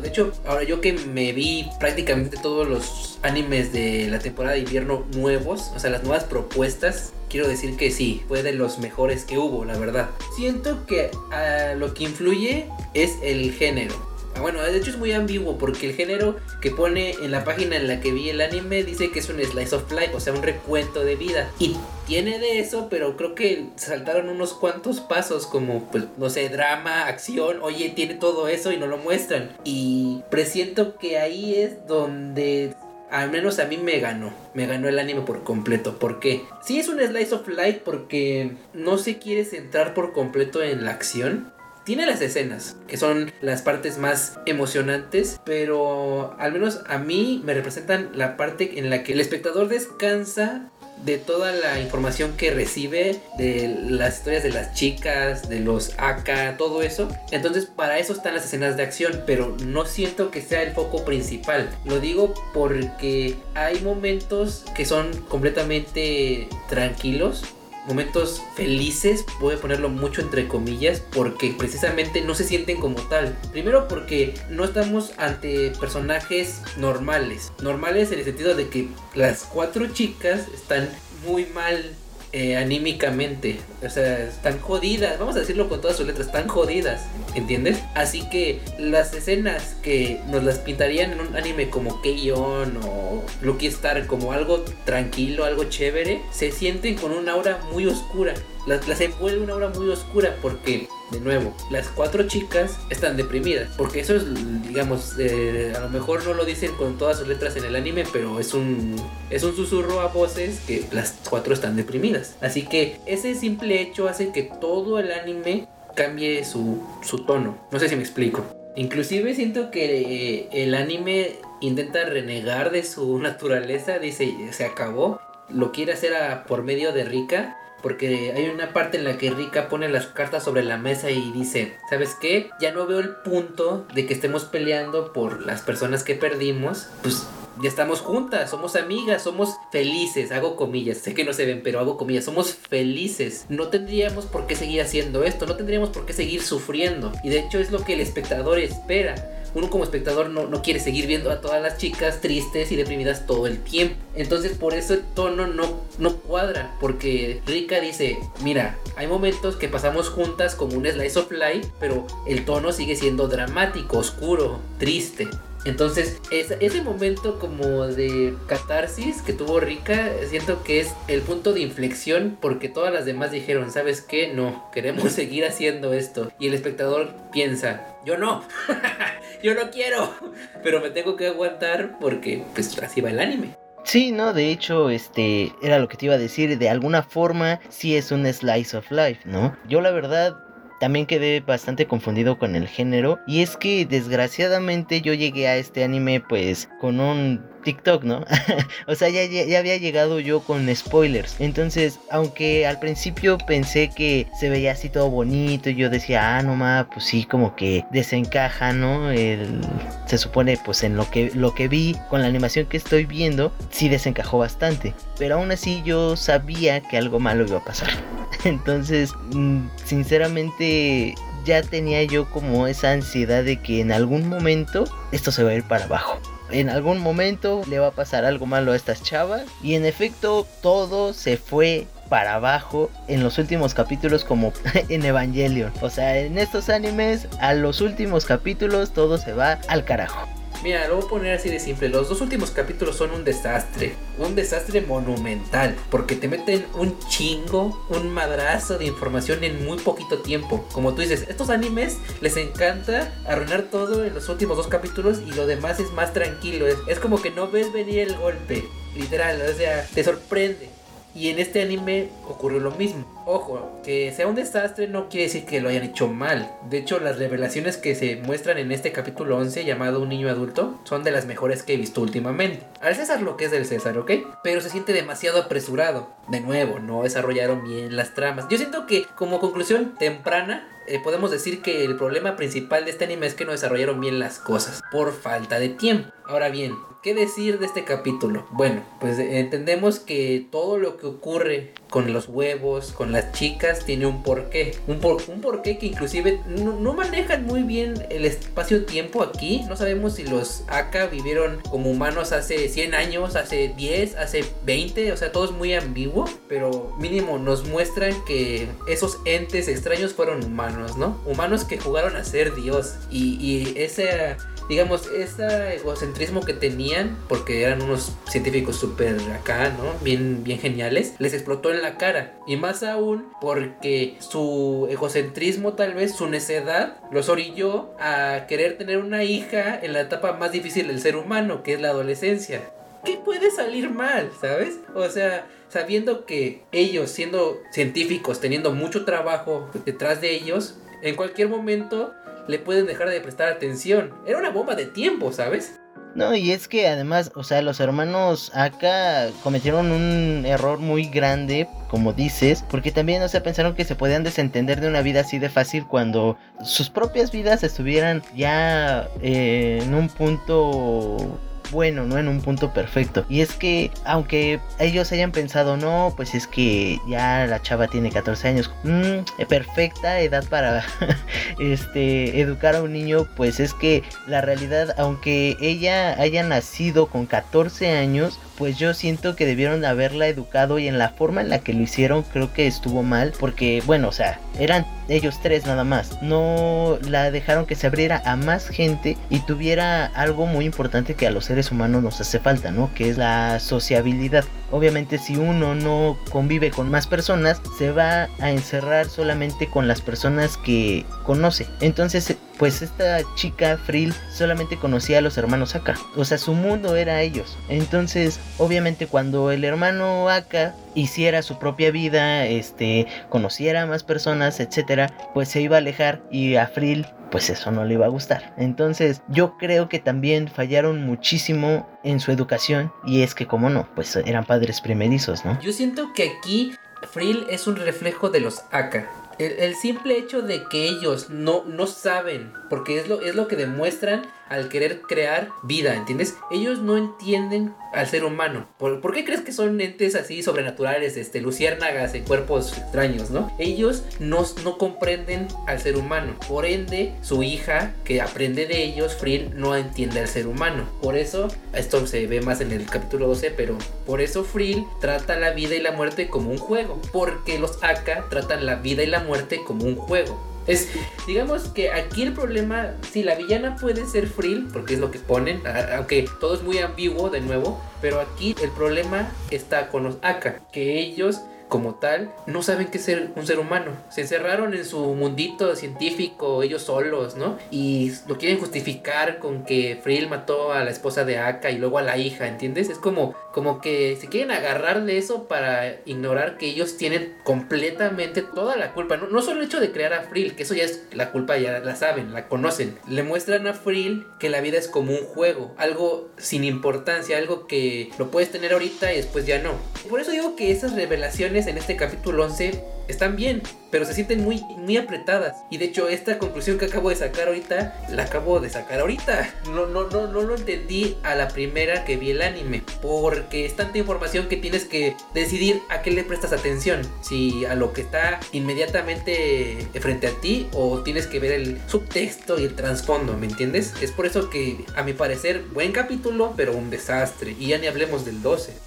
De 0.00 0.08
hecho, 0.08 0.32
ahora 0.46 0.62
yo 0.62 0.80
que 0.80 0.92
me 0.92 1.32
vi 1.32 1.68
prácticamente 1.80 2.36
todos 2.36 2.68
los 2.68 3.18
animes 3.22 3.72
de 3.72 4.08
la 4.10 4.18
temporada 4.18 4.54
de 4.54 4.60
invierno 4.60 5.06
nuevos, 5.14 5.72
o 5.74 5.78
sea, 5.78 5.90
las 5.90 6.02
nuevas 6.02 6.24
propuestas, 6.24 7.12
quiero 7.30 7.48
decir 7.48 7.76
que 7.76 7.90
sí, 7.90 8.22
fue 8.28 8.42
de 8.42 8.52
los 8.52 8.78
mejores 8.78 9.24
que 9.24 9.38
hubo, 9.38 9.64
la 9.64 9.78
verdad. 9.78 10.10
Siento 10.36 10.84
que 10.86 11.10
ah, 11.32 11.74
lo 11.76 11.94
que 11.94 12.04
influye 12.04 12.66
es 12.92 13.14
el 13.22 13.52
género. 13.52 14.15
Bueno, 14.40 14.62
de 14.62 14.76
hecho 14.76 14.90
es 14.90 14.98
muy 14.98 15.12
ambiguo 15.12 15.58
porque 15.58 15.88
el 15.88 15.94
género 15.94 16.36
que 16.60 16.70
pone 16.70 17.12
en 17.12 17.30
la 17.30 17.44
página 17.44 17.76
en 17.76 17.88
la 17.88 18.00
que 18.00 18.12
vi 18.12 18.28
el 18.28 18.40
anime 18.40 18.84
dice 18.84 19.10
que 19.10 19.20
es 19.20 19.28
un 19.28 19.42
slice 19.42 19.74
of 19.74 19.90
life, 19.90 20.14
o 20.14 20.20
sea, 20.20 20.32
un 20.32 20.42
recuento 20.42 21.04
de 21.04 21.16
vida. 21.16 21.50
Y 21.58 21.76
tiene 22.06 22.38
de 22.38 22.60
eso, 22.60 22.88
pero 22.90 23.16
creo 23.16 23.34
que 23.34 23.66
saltaron 23.76 24.28
unos 24.28 24.52
cuantos 24.52 25.00
pasos 25.00 25.46
como, 25.46 25.90
pues, 25.90 26.04
no 26.16 26.30
sé, 26.30 26.48
drama, 26.48 27.06
acción, 27.06 27.58
oye, 27.62 27.90
tiene 27.90 28.14
todo 28.14 28.48
eso 28.48 28.72
y 28.72 28.76
no 28.76 28.86
lo 28.86 28.98
muestran. 28.98 29.56
Y 29.64 30.22
presiento 30.30 30.96
que 30.98 31.18
ahí 31.18 31.54
es 31.54 31.86
donde 31.86 32.74
al 33.10 33.30
menos 33.30 33.58
a 33.58 33.66
mí 33.66 33.76
me 33.76 33.98
ganó. 34.00 34.32
Me 34.54 34.66
ganó 34.66 34.88
el 34.88 34.98
anime 34.98 35.22
por 35.22 35.42
completo. 35.42 35.98
¿Por 35.98 36.20
qué? 36.20 36.42
Sí 36.62 36.78
es 36.78 36.88
un 36.88 36.98
slice 36.98 37.34
of 37.34 37.48
life 37.48 37.80
porque 37.84 38.52
no 38.74 38.98
se 38.98 39.18
quiere 39.18 39.44
centrar 39.44 39.94
por 39.94 40.12
completo 40.12 40.62
en 40.62 40.84
la 40.84 40.92
acción 40.92 41.52
tiene 41.86 42.04
las 42.04 42.20
escenas, 42.20 42.76
que 42.88 42.96
son 42.96 43.32
las 43.40 43.62
partes 43.62 43.96
más 43.96 44.40
emocionantes, 44.44 45.40
pero 45.44 46.34
al 46.38 46.52
menos 46.52 46.82
a 46.88 46.98
mí 46.98 47.40
me 47.44 47.54
representan 47.54 48.10
la 48.12 48.36
parte 48.36 48.80
en 48.80 48.90
la 48.90 49.04
que 49.04 49.12
el 49.12 49.20
espectador 49.20 49.68
descansa 49.68 50.72
de 51.04 51.18
toda 51.18 51.52
la 51.52 51.80
información 51.80 52.36
que 52.36 52.50
recibe, 52.50 53.20
de 53.38 53.68
las 53.88 54.18
historias 54.18 54.42
de 54.42 54.50
las 54.50 54.74
chicas, 54.74 55.48
de 55.48 55.60
los 55.60 55.92
AK, 55.98 56.56
todo 56.56 56.82
eso. 56.82 57.08
Entonces 57.30 57.66
para 57.66 57.98
eso 57.98 58.14
están 58.14 58.34
las 58.34 58.46
escenas 58.46 58.76
de 58.76 58.82
acción, 58.82 59.22
pero 59.24 59.56
no 59.64 59.84
siento 59.84 60.32
que 60.32 60.42
sea 60.42 60.62
el 60.62 60.72
foco 60.72 61.04
principal. 61.04 61.70
Lo 61.84 62.00
digo 62.00 62.34
porque 62.52 63.36
hay 63.54 63.80
momentos 63.80 64.64
que 64.74 64.84
son 64.84 65.12
completamente 65.28 66.48
tranquilos 66.68 67.44
momentos 67.86 68.42
felices, 68.54 69.24
voy 69.40 69.54
a 69.54 69.58
ponerlo 69.58 69.88
mucho 69.88 70.20
entre 70.20 70.48
comillas, 70.48 71.02
porque 71.12 71.54
precisamente 71.56 72.20
no 72.20 72.34
se 72.34 72.44
sienten 72.44 72.80
como 72.80 73.00
tal. 73.02 73.36
Primero 73.52 73.88
porque 73.88 74.34
no 74.50 74.64
estamos 74.64 75.12
ante 75.18 75.70
personajes 75.78 76.62
normales. 76.76 77.52
Normales 77.62 78.12
en 78.12 78.18
el 78.18 78.24
sentido 78.24 78.54
de 78.54 78.68
que 78.68 78.88
las 79.14 79.44
cuatro 79.44 79.86
chicas 79.88 80.48
están 80.54 80.88
muy 81.26 81.46
mal 81.46 81.94
eh, 82.38 82.58
anímicamente. 82.58 83.56
O 83.82 83.88
sea, 83.88 84.24
están 84.24 84.60
jodidas. 84.60 85.18
Vamos 85.18 85.36
a 85.36 85.38
decirlo 85.38 85.70
con 85.70 85.80
todas 85.80 85.96
sus 85.96 86.06
letras, 86.06 86.26
están 86.26 86.48
jodidas. 86.48 87.00
¿Entiendes? 87.34 87.78
Así 87.94 88.28
que 88.28 88.60
las 88.78 89.14
escenas 89.14 89.74
que 89.82 90.20
nos 90.28 90.44
las 90.44 90.58
pintarían 90.58 91.12
en 91.12 91.20
un 91.20 91.34
anime 91.34 91.70
como 91.70 92.02
Keion 92.02 92.78
o 92.84 93.24
Lucky 93.40 93.68
Star 93.68 94.06
como 94.06 94.32
algo 94.32 94.66
tranquilo, 94.84 95.46
algo 95.46 95.64
chévere, 95.64 96.20
se 96.30 96.52
sienten 96.52 96.96
con 96.96 97.12
un 97.12 97.26
aura 97.30 97.58
muy 97.72 97.86
oscura. 97.86 98.34
Las, 98.66 98.86
las 98.88 99.00
envuelve 99.00 99.42
una 99.42 99.54
aura 99.54 99.68
muy 99.70 99.88
oscura 99.88 100.36
porque 100.42 100.88
de 101.10 101.20
nuevo, 101.20 101.54
las 101.70 101.86
cuatro 101.88 102.26
chicas 102.26 102.78
están 102.90 103.16
deprimidas. 103.16 103.68
Porque 103.76 104.00
eso 104.00 104.16
es, 104.16 104.24
digamos, 104.66 105.14
eh, 105.18 105.72
a 105.76 105.80
lo 105.80 105.88
mejor 105.88 106.24
no 106.24 106.34
lo 106.34 106.44
dicen 106.44 106.72
con 106.72 106.98
todas 106.98 107.18
sus 107.18 107.28
letras 107.28 107.56
en 107.56 107.64
el 107.64 107.76
anime, 107.76 108.04
pero 108.12 108.40
es 108.40 108.54
un, 108.54 108.96
es 109.30 109.44
un 109.44 109.54
susurro 109.54 110.00
a 110.00 110.08
voces 110.08 110.60
que 110.66 110.84
las 110.92 111.16
cuatro 111.28 111.54
están 111.54 111.76
deprimidas. 111.76 112.36
Así 112.40 112.66
que 112.66 112.98
ese 113.06 113.34
simple 113.34 113.80
hecho 113.80 114.08
hace 114.08 114.32
que 114.32 114.42
todo 114.42 114.98
el 114.98 115.12
anime 115.12 115.68
cambie 115.94 116.44
su, 116.44 116.82
su 117.02 117.24
tono. 117.24 117.56
No 117.70 117.78
sé 117.78 117.88
si 117.88 117.96
me 117.96 118.02
explico. 118.02 118.44
Inclusive 118.74 119.34
siento 119.34 119.70
que 119.70 120.40
eh, 120.40 120.48
el 120.52 120.74
anime 120.74 121.36
intenta 121.60 122.04
renegar 122.04 122.72
de 122.72 122.82
su 122.82 123.18
naturaleza, 123.20 123.98
dice, 124.00 124.34
se 124.50 124.64
acabó, 124.64 125.20
lo 125.48 125.70
quiere 125.70 125.92
hacer 125.92 126.12
por 126.48 126.64
medio 126.64 126.92
de 126.92 127.04
Rika 127.04 127.56
porque 127.86 128.32
hay 128.34 128.48
una 128.48 128.72
parte 128.72 128.98
en 128.98 129.04
la 129.04 129.16
que 129.16 129.30
Rika 129.30 129.68
pone 129.68 129.88
las 129.88 130.06
cartas 130.06 130.42
sobre 130.42 130.64
la 130.64 130.76
mesa 130.76 131.12
y 131.12 131.30
dice, 131.30 131.76
¿sabes 131.88 132.16
qué? 132.20 132.50
Ya 132.58 132.72
no 132.72 132.84
veo 132.84 132.98
el 132.98 133.10
punto 133.10 133.86
de 133.94 134.06
que 134.06 134.12
estemos 134.12 134.44
peleando 134.44 135.12
por 135.12 135.46
las 135.46 135.62
personas 135.62 136.02
que 136.02 136.16
perdimos, 136.16 136.88
pues 137.02 137.28
ya 137.62 137.68
estamos 137.68 138.00
juntas, 138.00 138.50
somos 138.50 138.76
amigas, 138.76 139.22
somos 139.22 139.56
felices, 139.70 140.32
hago 140.32 140.56
comillas, 140.56 140.98
sé 140.98 141.14
que 141.14 141.24
no 141.24 141.32
se 141.32 141.46
ven, 141.46 141.62
pero 141.62 141.80
hago 141.80 141.96
comillas, 141.96 142.24
somos 142.24 142.54
felices. 142.54 143.46
No 143.48 143.68
tendríamos 143.68 144.26
por 144.26 144.46
qué 144.46 144.56
seguir 144.56 144.80
haciendo 144.82 145.24
esto, 145.24 145.46
no 145.46 145.56
tendríamos 145.56 145.90
por 145.90 146.06
qué 146.06 146.12
seguir 146.12 146.42
sufriendo. 146.42 147.12
Y 147.24 147.30
de 147.30 147.40
hecho 147.40 147.58
es 147.58 147.70
lo 147.70 147.84
que 147.84 147.94
el 147.94 148.00
espectador 148.00 148.58
espera 148.58 149.36
uno 149.56 149.70
como 149.70 149.84
espectador 149.84 150.28
no, 150.28 150.46
no, 150.46 150.60
quiere 150.60 150.80
seguir 150.80 151.06
viendo 151.06 151.30
a 151.30 151.40
todas 151.40 151.62
las 151.62 151.78
chicas 151.78 152.20
tristes 152.20 152.70
y 152.72 152.76
deprimidas 152.76 153.26
todo 153.26 153.46
el 153.46 153.58
tiempo. 153.58 153.96
Entonces 154.14 154.52
por 154.56 154.74
eso 154.74 154.92
el 154.92 155.02
tono 155.02 155.46
no, 155.46 155.80
no 155.98 156.16
cuadra, 156.16 156.76
porque 156.78 157.40
Rika 157.46 157.80
dice, 157.80 158.18
mira, 158.42 158.76
hay 158.96 159.06
momentos 159.06 159.56
que 159.56 159.68
pasamos 159.68 160.10
juntas 160.10 160.54
como 160.54 160.76
un 160.76 160.86
slice 160.86 161.18
of 161.18 161.32
life, 161.32 161.70
pero 161.80 162.06
el 162.26 162.44
tono 162.44 162.70
sigue 162.70 162.96
siendo 162.96 163.28
dramático, 163.28 163.96
oscuro, 163.98 164.60
triste. 164.78 165.26
Entonces, 165.66 166.20
ese 166.30 166.80
momento 166.82 167.40
como 167.40 167.88
de 167.88 168.34
catarsis 168.46 169.20
que 169.20 169.32
tuvo 169.32 169.58
Rika, 169.58 170.12
siento 170.28 170.62
que 170.62 170.78
es 170.78 170.94
el 171.08 171.22
punto 171.22 171.52
de 171.52 171.60
inflexión 171.60 172.38
porque 172.40 172.68
todas 172.68 172.94
las 172.94 173.04
demás 173.04 173.32
dijeron, 173.32 173.72
¿sabes 173.72 174.00
qué? 174.00 174.32
No, 174.32 174.70
queremos 174.72 175.10
seguir 175.12 175.44
haciendo 175.44 175.92
esto. 175.92 176.30
Y 176.38 176.46
el 176.46 176.54
espectador 176.54 177.14
piensa, 177.32 177.96
yo 178.04 178.16
no, 178.16 178.44
yo 179.42 179.54
no 179.54 179.70
quiero, 179.70 180.14
pero 180.62 180.80
me 180.80 180.90
tengo 180.90 181.16
que 181.16 181.26
aguantar 181.26 181.98
porque 181.98 182.44
pues 182.54 182.78
así 182.80 183.00
va 183.00 183.10
el 183.10 183.18
anime. 183.18 183.56
Sí, 183.82 184.12
no, 184.12 184.32
de 184.32 184.50
hecho, 184.50 184.90
este 184.90 185.52
era 185.62 185.78
lo 185.78 185.88
que 185.88 185.96
te 185.96 186.06
iba 186.06 186.14
a 186.14 186.18
decir, 186.18 186.58
de 186.58 186.68
alguna 186.68 187.02
forma 187.02 187.60
sí 187.68 187.96
es 187.96 188.10
un 188.10 188.26
slice 188.32 188.76
of 188.76 188.90
life, 188.90 189.20
¿no? 189.24 189.56
Yo 189.68 189.80
la 189.80 189.92
verdad 189.92 190.36
también 190.78 191.06
quedé 191.06 191.40
bastante 191.40 191.86
confundido 191.86 192.38
con 192.38 192.54
el 192.54 192.68
género 192.68 193.18
y 193.26 193.42
es 193.42 193.56
que 193.56 193.86
desgraciadamente 193.86 195.00
yo 195.00 195.14
llegué 195.14 195.48
a 195.48 195.56
este 195.56 195.84
anime 195.84 196.20
pues 196.20 196.68
con 196.80 197.00
un 197.00 197.55
TikTok, 197.66 198.04
¿no? 198.04 198.24
o 198.86 198.94
sea, 198.94 199.08
ya, 199.08 199.24
ya, 199.24 199.58
había 199.58 199.76
llegado 199.76 200.20
yo 200.20 200.38
con 200.38 200.72
spoilers. 200.74 201.34
Entonces, 201.40 201.98
aunque 202.12 202.64
al 202.64 202.78
principio 202.78 203.38
pensé 203.38 203.90
que 203.90 204.28
se 204.38 204.48
veía 204.48 204.70
así 204.70 204.88
todo 204.88 205.10
bonito, 205.10 205.68
yo 205.70 205.90
decía, 205.90 206.38
ah, 206.38 206.42
no 206.44 206.54
ma, 206.54 206.88
pues 206.94 207.06
sí, 207.06 207.24
como 207.24 207.56
que 207.56 207.84
desencaja, 207.90 208.72
¿no? 208.72 209.10
El, 209.10 209.62
se 210.06 210.16
supone, 210.16 210.56
pues 210.64 210.84
en 210.84 210.96
lo 210.96 211.10
que, 211.10 211.32
lo 211.34 211.56
que 211.56 211.66
vi 211.66 211.96
con 212.08 212.22
la 212.22 212.28
animación 212.28 212.66
que 212.66 212.76
estoy 212.76 213.04
viendo, 213.04 213.52
sí 213.70 213.88
desencajó 213.88 214.38
bastante. 214.38 214.94
Pero 215.18 215.34
aún 215.34 215.50
así 215.50 215.82
yo 215.84 216.16
sabía 216.16 216.80
que 216.82 216.96
algo 216.96 217.18
malo 217.18 217.44
iba 217.48 217.58
a 217.58 217.64
pasar. 217.64 217.90
Entonces, 218.44 219.12
mm, 219.32 219.66
sinceramente, 219.84 221.16
ya 221.44 221.62
tenía 221.62 222.04
yo 222.04 222.30
como 222.30 222.68
esa 222.68 222.92
ansiedad 222.92 223.42
de 223.42 223.60
que 223.60 223.80
en 223.80 223.90
algún 223.90 224.28
momento 224.28 224.84
esto 225.10 225.32
se 225.32 225.42
va 225.42 225.50
a 225.50 225.54
ir 225.54 225.64
para 225.64 225.86
abajo 225.86 226.20
en 226.50 226.70
algún 226.70 226.98
momento 226.98 227.62
le 227.68 227.78
va 227.78 227.88
a 227.88 227.92
pasar 227.92 228.24
algo 228.24 228.46
malo 228.46 228.72
a 228.72 228.76
estas 228.76 229.02
chavas. 229.02 229.42
Y 229.62 229.74
en 229.74 229.84
efecto, 229.84 230.46
todo 230.62 231.12
se 231.12 231.36
fue 231.36 231.86
para 232.08 232.34
abajo 232.34 232.90
en 233.08 233.22
los 233.22 233.38
últimos 233.38 233.74
capítulos 233.74 234.24
como 234.24 234.52
en 234.88 235.04
Evangelion. 235.04 235.72
O 235.80 235.90
sea, 235.90 236.18
en 236.18 236.38
estos 236.38 236.68
animes, 236.68 237.28
a 237.40 237.54
los 237.54 237.80
últimos 237.80 238.24
capítulos 238.24 238.92
todo 238.92 239.18
se 239.18 239.32
va 239.32 239.58
al 239.68 239.84
carajo. 239.84 240.26
Mira, 240.66 240.88
lo 240.88 240.96
voy 240.96 241.04
a 241.04 241.08
poner 241.08 241.38
así 241.38 241.48
de 241.48 241.60
simple. 241.60 241.88
Los 241.88 242.08
dos 242.08 242.20
últimos 242.20 242.50
capítulos 242.50 242.96
son 242.96 243.12
un 243.12 243.22
desastre. 243.22 243.94
Un 244.18 244.34
desastre 244.34 244.80
monumental. 244.80 245.76
Porque 245.92 246.16
te 246.16 246.26
meten 246.26 246.66
un 246.74 246.98
chingo, 247.08 247.86
un 247.88 248.10
madrazo 248.12 248.76
de 248.76 248.86
información 248.86 249.44
en 249.44 249.64
muy 249.64 249.78
poquito 249.78 250.18
tiempo. 250.22 250.66
Como 250.72 250.92
tú 250.92 251.02
dices, 251.02 251.24
estos 251.28 251.50
animes 251.50 251.98
les 252.20 252.36
encanta 252.36 253.14
arruinar 253.28 253.70
todo 253.70 254.04
en 254.04 254.12
los 254.12 254.28
últimos 254.28 254.56
dos 254.56 254.66
capítulos 254.66 255.20
y 255.24 255.30
lo 255.30 255.46
demás 255.46 255.78
es 255.78 255.92
más 255.92 256.12
tranquilo. 256.12 256.66
Es, 256.66 256.78
es 256.88 256.98
como 256.98 257.22
que 257.22 257.30
no 257.30 257.48
ves 257.48 257.72
venir 257.72 258.00
el 258.00 258.16
golpe. 258.16 258.64
Literal, 258.96 259.40
o 259.42 259.56
sea, 259.56 259.86
te 259.94 260.02
sorprende. 260.02 260.68
Y 261.14 261.28
en 261.28 261.38
este 261.38 261.62
anime 261.62 262.10
ocurrió 262.28 262.58
lo 262.58 262.72
mismo. 262.72 263.15
Ojo, 263.28 263.80
que 263.82 264.12
sea 264.12 264.28
un 264.28 264.36
desastre 264.36 264.86
no 264.86 265.08
quiere 265.08 265.24
decir 265.24 265.46
que 265.46 265.60
lo 265.60 265.68
hayan 265.68 265.82
hecho 265.82 266.06
mal. 266.06 266.48
De 266.70 266.78
hecho, 266.78 267.00
las 267.00 267.18
revelaciones 267.18 267.76
que 267.76 267.96
se 267.96 268.14
muestran 268.24 268.56
en 268.56 268.70
este 268.70 268.92
capítulo 268.92 269.36
11 269.38 269.64
llamado 269.64 270.00
Un 270.00 270.10
niño 270.10 270.28
adulto 270.28 270.78
son 270.84 271.02
de 271.02 271.10
las 271.10 271.26
mejores 271.26 271.64
que 271.64 271.74
he 271.74 271.76
visto 271.76 272.00
últimamente. 272.00 272.64
Al 272.80 272.94
César 272.94 273.22
lo 273.22 273.36
que 273.36 273.46
es 273.46 273.50
del 273.50 273.66
César, 273.66 273.98
¿ok? 273.98 274.12
Pero 274.44 274.60
se 274.60 274.70
siente 274.70 274.92
demasiado 274.92 275.42
apresurado. 275.42 276.08
De 276.28 276.40
nuevo, 276.40 276.78
no 276.78 277.02
desarrollaron 277.02 277.64
bien 277.64 277.96
las 277.96 278.14
tramas. 278.14 278.46
Yo 278.48 278.58
siento 278.58 278.86
que 278.86 279.06
como 279.16 279.40
conclusión 279.40 279.96
temprana 279.98 280.68
eh, 280.88 281.00
podemos 281.00 281.32
decir 281.32 281.62
que 281.62 281.84
el 281.84 281.96
problema 281.96 282.36
principal 282.36 282.84
de 282.84 282.92
este 282.92 283.06
anime 283.06 283.26
es 283.26 283.34
que 283.34 283.44
no 283.44 283.52
desarrollaron 283.52 284.00
bien 284.00 284.20
las 284.20 284.38
cosas 284.38 284.82
por 284.92 285.12
falta 285.12 285.58
de 285.58 285.68
tiempo. 285.68 286.10
Ahora 286.24 286.48
bien, 286.48 286.76
¿qué 287.02 287.14
decir 287.14 287.58
de 287.58 287.66
este 287.66 287.84
capítulo? 287.84 288.46
Bueno, 288.50 288.82
pues 289.00 289.18
entendemos 289.18 289.98
que 289.98 290.46
todo 290.50 290.78
lo 290.78 290.96
que 290.96 291.06
ocurre 291.06 291.72
con 291.90 292.12
los 292.12 292.28
huevos, 292.28 292.92
con 292.92 293.12
las 293.16 293.32
chicas, 293.32 293.84
tiene 293.84 294.06
un 294.06 294.22
porqué. 294.22 294.76
Un, 294.86 295.00
por, 295.00 295.22
un 295.28 295.40
porqué 295.40 295.78
que 295.78 295.86
inclusive 295.86 296.40
no, 296.46 296.92
manejan 296.92 297.46
muy 297.46 297.62
bien 297.62 298.06
el 298.10 298.26
espacio-tiempo 298.26 299.22
aquí. 299.22 299.62
No 299.68 299.76
sabemos 299.76 300.16
si 300.16 300.24
los 300.24 300.64
Aka 300.68 301.06
vivieron 301.06 301.60
como 301.70 301.90
humanos 301.90 302.32
hace 302.32 302.68
100 302.68 302.94
años, 302.94 303.34
hace 303.34 303.72
10, 303.74 304.16
hace 304.16 304.44
20. 304.64 305.12
O 305.12 305.16
sea, 305.16 305.32
todo 305.32 305.46
es 305.46 305.50
muy 305.52 305.72
ambiguo. 305.74 306.26
Pero 306.46 306.94
mínimo 306.98 307.38
nos 307.38 307.66
muestran 307.66 308.12
que 308.26 308.68
esos 308.86 309.18
entes 309.24 309.68
extraños 309.68 310.12
fueron 310.12 310.44
humanos, 310.44 310.98
¿no? 310.98 311.18
Humanos 311.24 311.64
que 311.64 311.78
jugaron 311.78 312.16
a 312.16 312.24
ser 312.24 312.54
Dios. 312.54 312.96
Y, 313.10 313.36
y 313.40 313.74
ese 313.78 314.36
digamos, 314.68 315.06
ese 315.06 315.76
egocentrismo 315.76 316.40
que 316.40 316.52
tenían, 316.52 317.16
porque 317.28 317.62
eran 317.62 317.82
unos 317.82 318.12
científicos 318.28 318.76
súper 318.76 319.16
acá, 319.32 319.70
¿no? 319.70 319.92
Bien, 320.02 320.42
bien 320.42 320.58
geniales, 320.58 321.14
les 321.18 321.34
explotó 321.34 321.72
en 321.72 321.82
la 321.82 321.96
cara. 321.96 322.34
Y 322.46 322.56
más 322.56 322.82
aún 322.82 323.28
porque 323.40 324.16
su 324.18 324.88
egocentrismo, 324.90 325.74
tal 325.74 325.94
vez, 325.94 326.14
su 326.14 326.28
necedad, 326.28 326.98
los 327.10 327.28
orilló 327.28 327.90
a 328.00 328.46
querer 328.48 328.78
tener 328.78 328.98
una 328.98 329.24
hija 329.24 329.78
en 329.80 329.92
la 329.92 330.00
etapa 330.00 330.32
más 330.32 330.52
difícil 330.52 330.88
del 330.88 331.00
ser 331.00 331.16
humano, 331.16 331.62
que 331.62 331.74
es 331.74 331.80
la 331.80 331.88
adolescencia. 331.88 332.60
¿Qué 333.04 333.18
puede 333.24 333.52
salir 333.52 333.90
mal, 333.90 334.32
sabes? 334.40 334.80
O 334.94 335.08
sea, 335.08 335.46
sabiendo 335.68 336.26
que 336.26 336.62
ellos, 336.72 337.10
siendo 337.10 337.60
científicos, 337.70 338.40
teniendo 338.40 338.72
mucho 338.72 339.04
trabajo 339.04 339.70
detrás 339.84 340.20
de 340.20 340.34
ellos, 340.34 340.76
en 341.02 341.14
cualquier 341.14 341.48
momento 341.48 342.12
le 342.48 342.58
pueden 342.58 342.86
dejar 342.86 343.08
de 343.10 343.20
prestar 343.20 343.48
atención. 343.48 344.14
Era 344.26 344.38
una 344.38 344.50
bomba 344.50 344.74
de 344.74 344.86
tiempo, 344.86 345.32
¿sabes? 345.32 345.78
No, 346.16 346.34
y 346.34 346.50
es 346.50 346.66
que 346.66 346.88
además, 346.88 347.30
o 347.34 347.44
sea, 347.44 347.60
los 347.60 347.78
hermanos 347.78 348.50
acá 348.54 349.28
cometieron 349.42 349.92
un 349.92 350.46
error 350.46 350.78
muy 350.78 351.04
grande, 351.04 351.68
como 351.90 352.14
dices, 352.14 352.64
porque 352.70 352.90
también, 352.90 353.22
o 353.22 353.28
sea, 353.28 353.42
pensaron 353.42 353.74
que 353.74 353.84
se 353.84 353.96
podían 353.96 354.24
desentender 354.24 354.80
de 354.80 354.88
una 354.88 355.02
vida 355.02 355.20
así 355.20 355.38
de 355.38 355.50
fácil 355.50 355.86
cuando 355.86 356.38
sus 356.64 356.88
propias 356.88 357.32
vidas 357.32 357.62
estuvieran 357.62 358.22
ya 358.34 359.10
eh, 359.20 359.80
en 359.82 359.94
un 359.94 360.08
punto 360.08 361.38
bueno, 361.70 362.04
¿no? 362.04 362.18
En 362.18 362.28
un 362.28 362.40
punto 362.40 362.72
perfecto. 362.72 363.24
Y 363.28 363.40
es 363.40 363.52
que, 363.52 363.90
aunque 364.04 364.60
ellos 364.78 365.12
hayan 365.12 365.32
pensado, 365.32 365.76
no, 365.76 366.12
pues 366.16 366.34
es 366.34 366.46
que 366.46 366.98
ya 367.08 367.46
la 367.46 367.62
chava 367.62 367.88
tiene 367.88 368.10
14 368.10 368.48
años, 368.48 368.70
mmm, 368.84 369.24
perfecta 369.48 370.20
edad 370.20 370.44
para 370.48 370.84
este 371.58 372.40
educar 372.40 372.76
a 372.76 372.82
un 372.82 372.92
niño, 372.92 373.26
pues 373.36 373.60
es 373.60 373.74
que 373.74 374.02
la 374.26 374.40
realidad, 374.40 374.94
aunque 374.98 375.56
ella 375.60 376.20
haya 376.20 376.42
nacido 376.42 377.06
con 377.06 377.26
14 377.26 377.96
años, 377.96 378.38
pues 378.56 378.78
yo 378.78 378.94
siento 378.94 379.36
que 379.36 379.46
debieron 379.46 379.84
haberla 379.84 380.28
educado 380.28 380.78
y 380.78 380.88
en 380.88 380.98
la 380.98 381.10
forma 381.10 381.40
en 381.40 381.48
la 381.48 381.58
que 381.60 381.72
lo 381.72 381.82
hicieron 381.82 382.22
creo 382.22 382.52
que 382.52 382.66
estuvo 382.66 383.02
mal 383.02 383.32
porque 383.38 383.82
bueno, 383.86 384.08
o 384.08 384.12
sea, 384.12 384.40
eran 384.58 384.86
ellos 385.08 385.38
tres 385.42 385.66
nada 385.66 385.84
más. 385.84 386.22
No 386.22 386.98
la 387.02 387.30
dejaron 387.30 387.66
que 387.66 387.74
se 387.74 387.86
abriera 387.86 388.22
a 388.24 388.36
más 388.36 388.68
gente 388.68 389.16
y 389.30 389.40
tuviera 389.40 390.06
algo 390.06 390.46
muy 390.46 390.64
importante 390.64 391.14
que 391.14 391.26
a 391.26 391.30
los 391.30 391.44
seres 391.44 391.70
humanos 391.70 392.02
nos 392.02 392.20
hace 392.20 392.38
falta, 392.38 392.70
¿no? 392.70 392.92
Que 392.94 393.08
es 393.08 393.18
la 393.18 393.60
sociabilidad. 393.60 394.44
Obviamente 394.70 395.18
si 395.18 395.36
uno 395.36 395.74
no 395.74 396.18
convive 396.30 396.70
con 396.70 396.90
más 396.90 397.06
personas, 397.06 397.60
se 397.78 397.92
va 397.92 398.28
a 398.40 398.50
encerrar 398.50 399.08
solamente 399.08 399.68
con 399.68 399.88
las 399.88 400.00
personas 400.00 400.56
que 400.56 401.04
conoce. 401.24 401.66
Entonces, 401.80 402.36
pues 402.58 402.82
esta 402.82 403.18
chica 403.34 403.78
Frill 403.78 404.14
solamente 404.32 404.76
conocía 404.76 405.18
a 405.18 405.20
los 405.20 405.36
hermanos 405.38 405.74
Aka. 405.74 405.94
O 406.16 406.24
sea, 406.24 406.38
su 406.38 406.54
mundo 406.54 406.96
era 406.96 407.20
ellos. 407.22 407.56
Entonces, 407.68 408.40
obviamente 408.58 409.06
cuando 409.06 409.50
el 409.50 409.64
hermano 409.64 410.28
Aka 410.28 410.74
hiciera 410.94 411.42
su 411.42 411.58
propia 411.58 411.90
vida, 411.90 412.46
este, 412.46 413.06
conociera 413.28 413.82
a 413.82 413.86
más 413.86 414.02
personas, 414.02 414.60
etcétera, 414.60 415.12
pues 415.34 415.48
se 415.48 415.60
iba 415.60 415.76
a 415.76 415.78
alejar 415.78 416.22
y 416.30 416.56
a 416.56 416.66
Frill 416.66 417.06
pues 417.30 417.50
eso 417.50 417.70
no 417.70 417.84
le 417.84 417.94
iba 417.94 418.06
a 418.06 418.10
gustar. 418.10 418.54
Entonces 418.56 419.22
yo 419.28 419.56
creo 419.58 419.88
que 419.88 419.98
también 419.98 420.48
fallaron 420.48 421.04
muchísimo 421.04 421.88
en 422.04 422.20
su 422.20 422.30
educación 422.30 422.92
y 423.04 423.22
es 423.22 423.34
que 423.34 423.46
como 423.46 423.70
no, 423.70 423.88
pues 423.94 424.16
eran 424.16 424.44
padres 424.44 424.80
primerizos, 424.80 425.44
¿no? 425.44 425.60
Yo 425.60 425.72
siento 425.72 426.12
que 426.14 426.30
aquí 426.38 426.74
Frill 427.12 427.46
es 427.50 427.66
un 427.66 427.76
reflejo 427.76 428.30
de 428.30 428.40
los 428.40 428.62
Aka. 428.70 429.08
El, 429.38 429.74
simple 429.74 430.16
hecho 430.16 430.40
de 430.40 430.64
que 430.64 430.88
ellos 430.88 431.28
no, 431.28 431.62
no 431.66 431.86
saben, 431.86 432.54
porque 432.70 432.98
es 432.98 433.06
lo, 433.06 433.20
es 433.20 433.34
lo 433.34 433.48
que 433.48 433.56
demuestran 433.56 434.22
al 434.48 434.68
querer 434.68 435.02
crear 435.02 435.50
vida, 435.62 435.94
¿entiendes? 435.94 436.36
Ellos 436.50 436.80
no 436.80 436.96
entienden 436.96 437.74
al 437.92 438.06
ser 438.06 438.24
humano. 438.24 438.66
¿Por, 438.78 439.00
qué 439.12 439.24
crees 439.24 439.40
que 439.40 439.52
son 439.52 439.80
entes 439.80 440.14
así 440.14 440.42
sobrenaturales, 440.42 441.16
este, 441.16 441.40
luciérnagas 441.40 442.14
en 442.14 442.24
cuerpos 442.24 442.76
extraños, 442.76 443.30
no? 443.30 443.50
Ellos 443.58 444.04
no, 444.20 444.44
no 444.62 444.78
comprenden 444.78 445.48
al 445.66 445.80
ser 445.80 445.96
humano. 445.96 446.34
Por 446.48 446.66
ende, 446.66 447.14
su 447.22 447.42
hija, 447.42 447.94
que 448.04 448.20
aprende 448.20 448.66
de 448.66 448.84
ellos, 448.84 449.16
Frill, 449.16 449.50
no 449.56 449.74
entiende 449.74 450.20
al 450.20 450.28
ser 450.28 450.46
humano. 450.46 450.88
Por 451.02 451.16
eso, 451.16 451.48
esto 451.72 452.06
se 452.06 452.26
ve 452.26 452.40
más 452.40 452.60
en 452.60 452.72
el 452.72 452.86
capítulo 452.86 453.28
12, 453.28 453.50
pero 453.52 453.78
por 454.04 454.20
eso 454.20 454.44
Frill 454.44 454.84
trata 455.00 455.38
la 455.38 455.50
vida 455.50 455.74
y 455.74 455.80
la 455.80 455.92
muerte 455.92 456.28
como 456.28 456.50
un 456.50 456.58
juego. 456.58 457.00
Porque 457.12 457.58
los 457.58 457.82
Aka 457.82 458.26
tratan 458.28 458.66
la 458.66 458.76
vida 458.76 459.02
y 459.02 459.06
la 459.06 459.20
muerte 459.20 459.60
como 459.64 459.84
un 459.84 459.96
juego. 459.96 460.55
Es, 460.66 460.88
digamos 461.26 461.68
que 461.68 461.92
aquí 461.92 462.22
el 462.22 462.32
problema, 462.32 462.94
si 463.12 463.22
la 463.22 463.34
villana 463.34 463.76
puede 463.76 464.06
ser 464.06 464.26
Frill, 464.26 464.68
porque 464.72 464.94
es 464.94 465.00
lo 465.00 465.10
que 465.10 465.18
ponen, 465.18 465.62
aunque 465.94 466.28
todo 466.40 466.54
es 466.54 466.62
muy 466.62 466.78
ambiguo 466.78 467.30
de 467.30 467.40
nuevo, 467.40 467.80
pero 468.00 468.20
aquí 468.20 468.54
el 468.62 468.70
problema 468.70 469.30
está 469.50 469.88
con 469.88 470.04
los 470.04 470.16
Aka, 470.22 470.60
que 470.72 470.98
ellos 470.98 471.40
como 471.68 471.96
tal, 471.96 472.32
no 472.46 472.62
saben 472.62 472.88
qué 472.88 472.98
es 472.98 473.08
un 473.34 473.46
ser 473.46 473.58
humano. 473.58 473.92
Se 474.10 474.22
encerraron 474.22 474.74
en 474.74 474.84
su 474.84 474.98
mundito 475.14 475.74
científico 475.76 476.62
ellos 476.62 476.82
solos, 476.82 477.36
¿no? 477.36 477.58
Y 477.70 478.12
lo 478.26 478.38
quieren 478.38 478.58
justificar 478.58 479.38
con 479.38 479.64
que 479.64 479.98
Frill 480.02 480.28
mató 480.28 480.72
a 480.72 480.84
la 480.84 480.90
esposa 480.90 481.24
de 481.24 481.38
Aka 481.38 481.70
y 481.70 481.78
luego 481.78 481.98
a 481.98 482.02
la 482.02 482.18
hija, 482.18 482.46
¿entiendes? 482.46 482.88
Es 482.88 482.98
como, 482.98 483.34
como 483.52 483.80
que 483.80 484.16
se 484.20 484.28
quieren 484.28 484.50
agarrar 484.50 485.04
de 485.04 485.18
eso 485.18 485.48
para 485.48 485.96
ignorar 486.04 486.56
que 486.58 486.66
ellos 486.66 486.96
tienen 486.96 487.36
completamente 487.44 488.42
toda 488.42 488.76
la 488.76 488.92
culpa. 488.92 489.16
No, 489.16 489.28
no 489.28 489.42
solo 489.42 489.60
el 489.60 489.66
hecho 489.66 489.80
de 489.80 489.92
crear 489.92 490.12
a 490.12 490.22
Frill, 490.22 490.54
que 490.54 490.62
eso 490.62 490.74
ya 490.74 490.84
es 490.84 491.04
la 491.12 491.32
culpa, 491.32 491.56
ya 491.56 491.78
la 491.80 491.96
saben, 491.96 492.32
la 492.32 492.48
conocen. 492.48 492.98
Le 493.08 493.22
muestran 493.22 493.66
a 493.66 493.74
Frill 493.74 494.26
que 494.38 494.50
la 494.50 494.60
vida 494.60 494.78
es 494.78 494.88
como 494.88 495.12
un 495.12 495.24
juego, 495.24 495.74
algo 495.78 496.30
sin 496.36 496.64
importancia, 496.64 497.38
algo 497.38 497.66
que 497.66 498.10
lo 498.18 498.30
puedes 498.30 498.50
tener 498.50 498.72
ahorita 498.72 499.12
y 499.12 499.16
después 499.16 499.46
ya 499.46 499.58
no. 499.58 499.74
Por 500.08 500.20
eso 500.20 500.30
digo 500.30 500.56
que 500.56 500.70
esas 500.70 500.94
revelaciones 500.94 501.55
en 501.64 501.78
este 501.78 501.96
capítulo 501.96 502.44
11 502.44 502.84
están 503.08 503.34
bien, 503.34 503.62
pero 503.90 504.04
se 504.04 504.12
sienten 504.12 504.44
muy, 504.44 504.60
muy 504.76 504.98
apretadas. 504.98 505.56
Y 505.70 505.78
de 505.78 505.86
hecho, 505.86 506.08
esta 506.08 506.38
conclusión 506.38 506.76
que 506.76 506.84
acabo 506.84 507.08
de 507.08 507.16
sacar 507.16 507.48
ahorita, 507.48 508.04
la 508.10 508.24
acabo 508.24 508.60
de 508.60 508.68
sacar 508.68 509.00
ahorita. 509.00 509.54
No, 509.72 509.86
no, 509.86 510.06
no, 510.08 510.26
no 510.26 510.42
lo 510.42 510.54
entendí 510.54 511.16
a 511.22 511.34
la 511.34 511.48
primera 511.48 512.04
que 512.04 512.16
vi 512.16 512.32
el 512.32 512.42
anime. 512.42 512.82
Porque 513.00 513.64
es 513.64 513.74
tanta 513.74 513.96
información 513.96 514.48
que 514.48 514.58
tienes 514.58 514.84
que 514.84 515.16
decidir 515.32 515.80
a 515.88 516.02
qué 516.02 516.10
le 516.10 516.24
prestas 516.24 516.52
atención. 516.52 517.00
Si 517.22 517.64
a 517.64 517.74
lo 517.74 517.94
que 517.94 518.02
está 518.02 518.38
inmediatamente 518.52 519.88
frente 520.00 520.26
a 520.26 520.40
ti 520.40 520.68
o 520.74 521.02
tienes 521.02 521.26
que 521.26 521.40
ver 521.40 521.52
el 521.52 521.80
subtexto 521.86 522.58
y 522.58 522.64
el 522.64 522.74
trasfondo, 522.74 523.34
¿me 523.34 523.46
entiendes? 523.46 523.94
Es 524.02 524.12
por 524.12 524.26
eso 524.26 524.50
que, 524.50 524.84
a 524.94 525.02
mi 525.02 525.14
parecer, 525.14 525.62
buen 525.72 525.92
capítulo, 525.92 526.52
pero 526.54 526.76
un 526.76 526.90
desastre. 526.90 527.56
Y 527.58 527.68
ya 527.68 527.78
ni 527.78 527.86
hablemos 527.86 528.26
del 528.26 528.42
12 528.42 528.85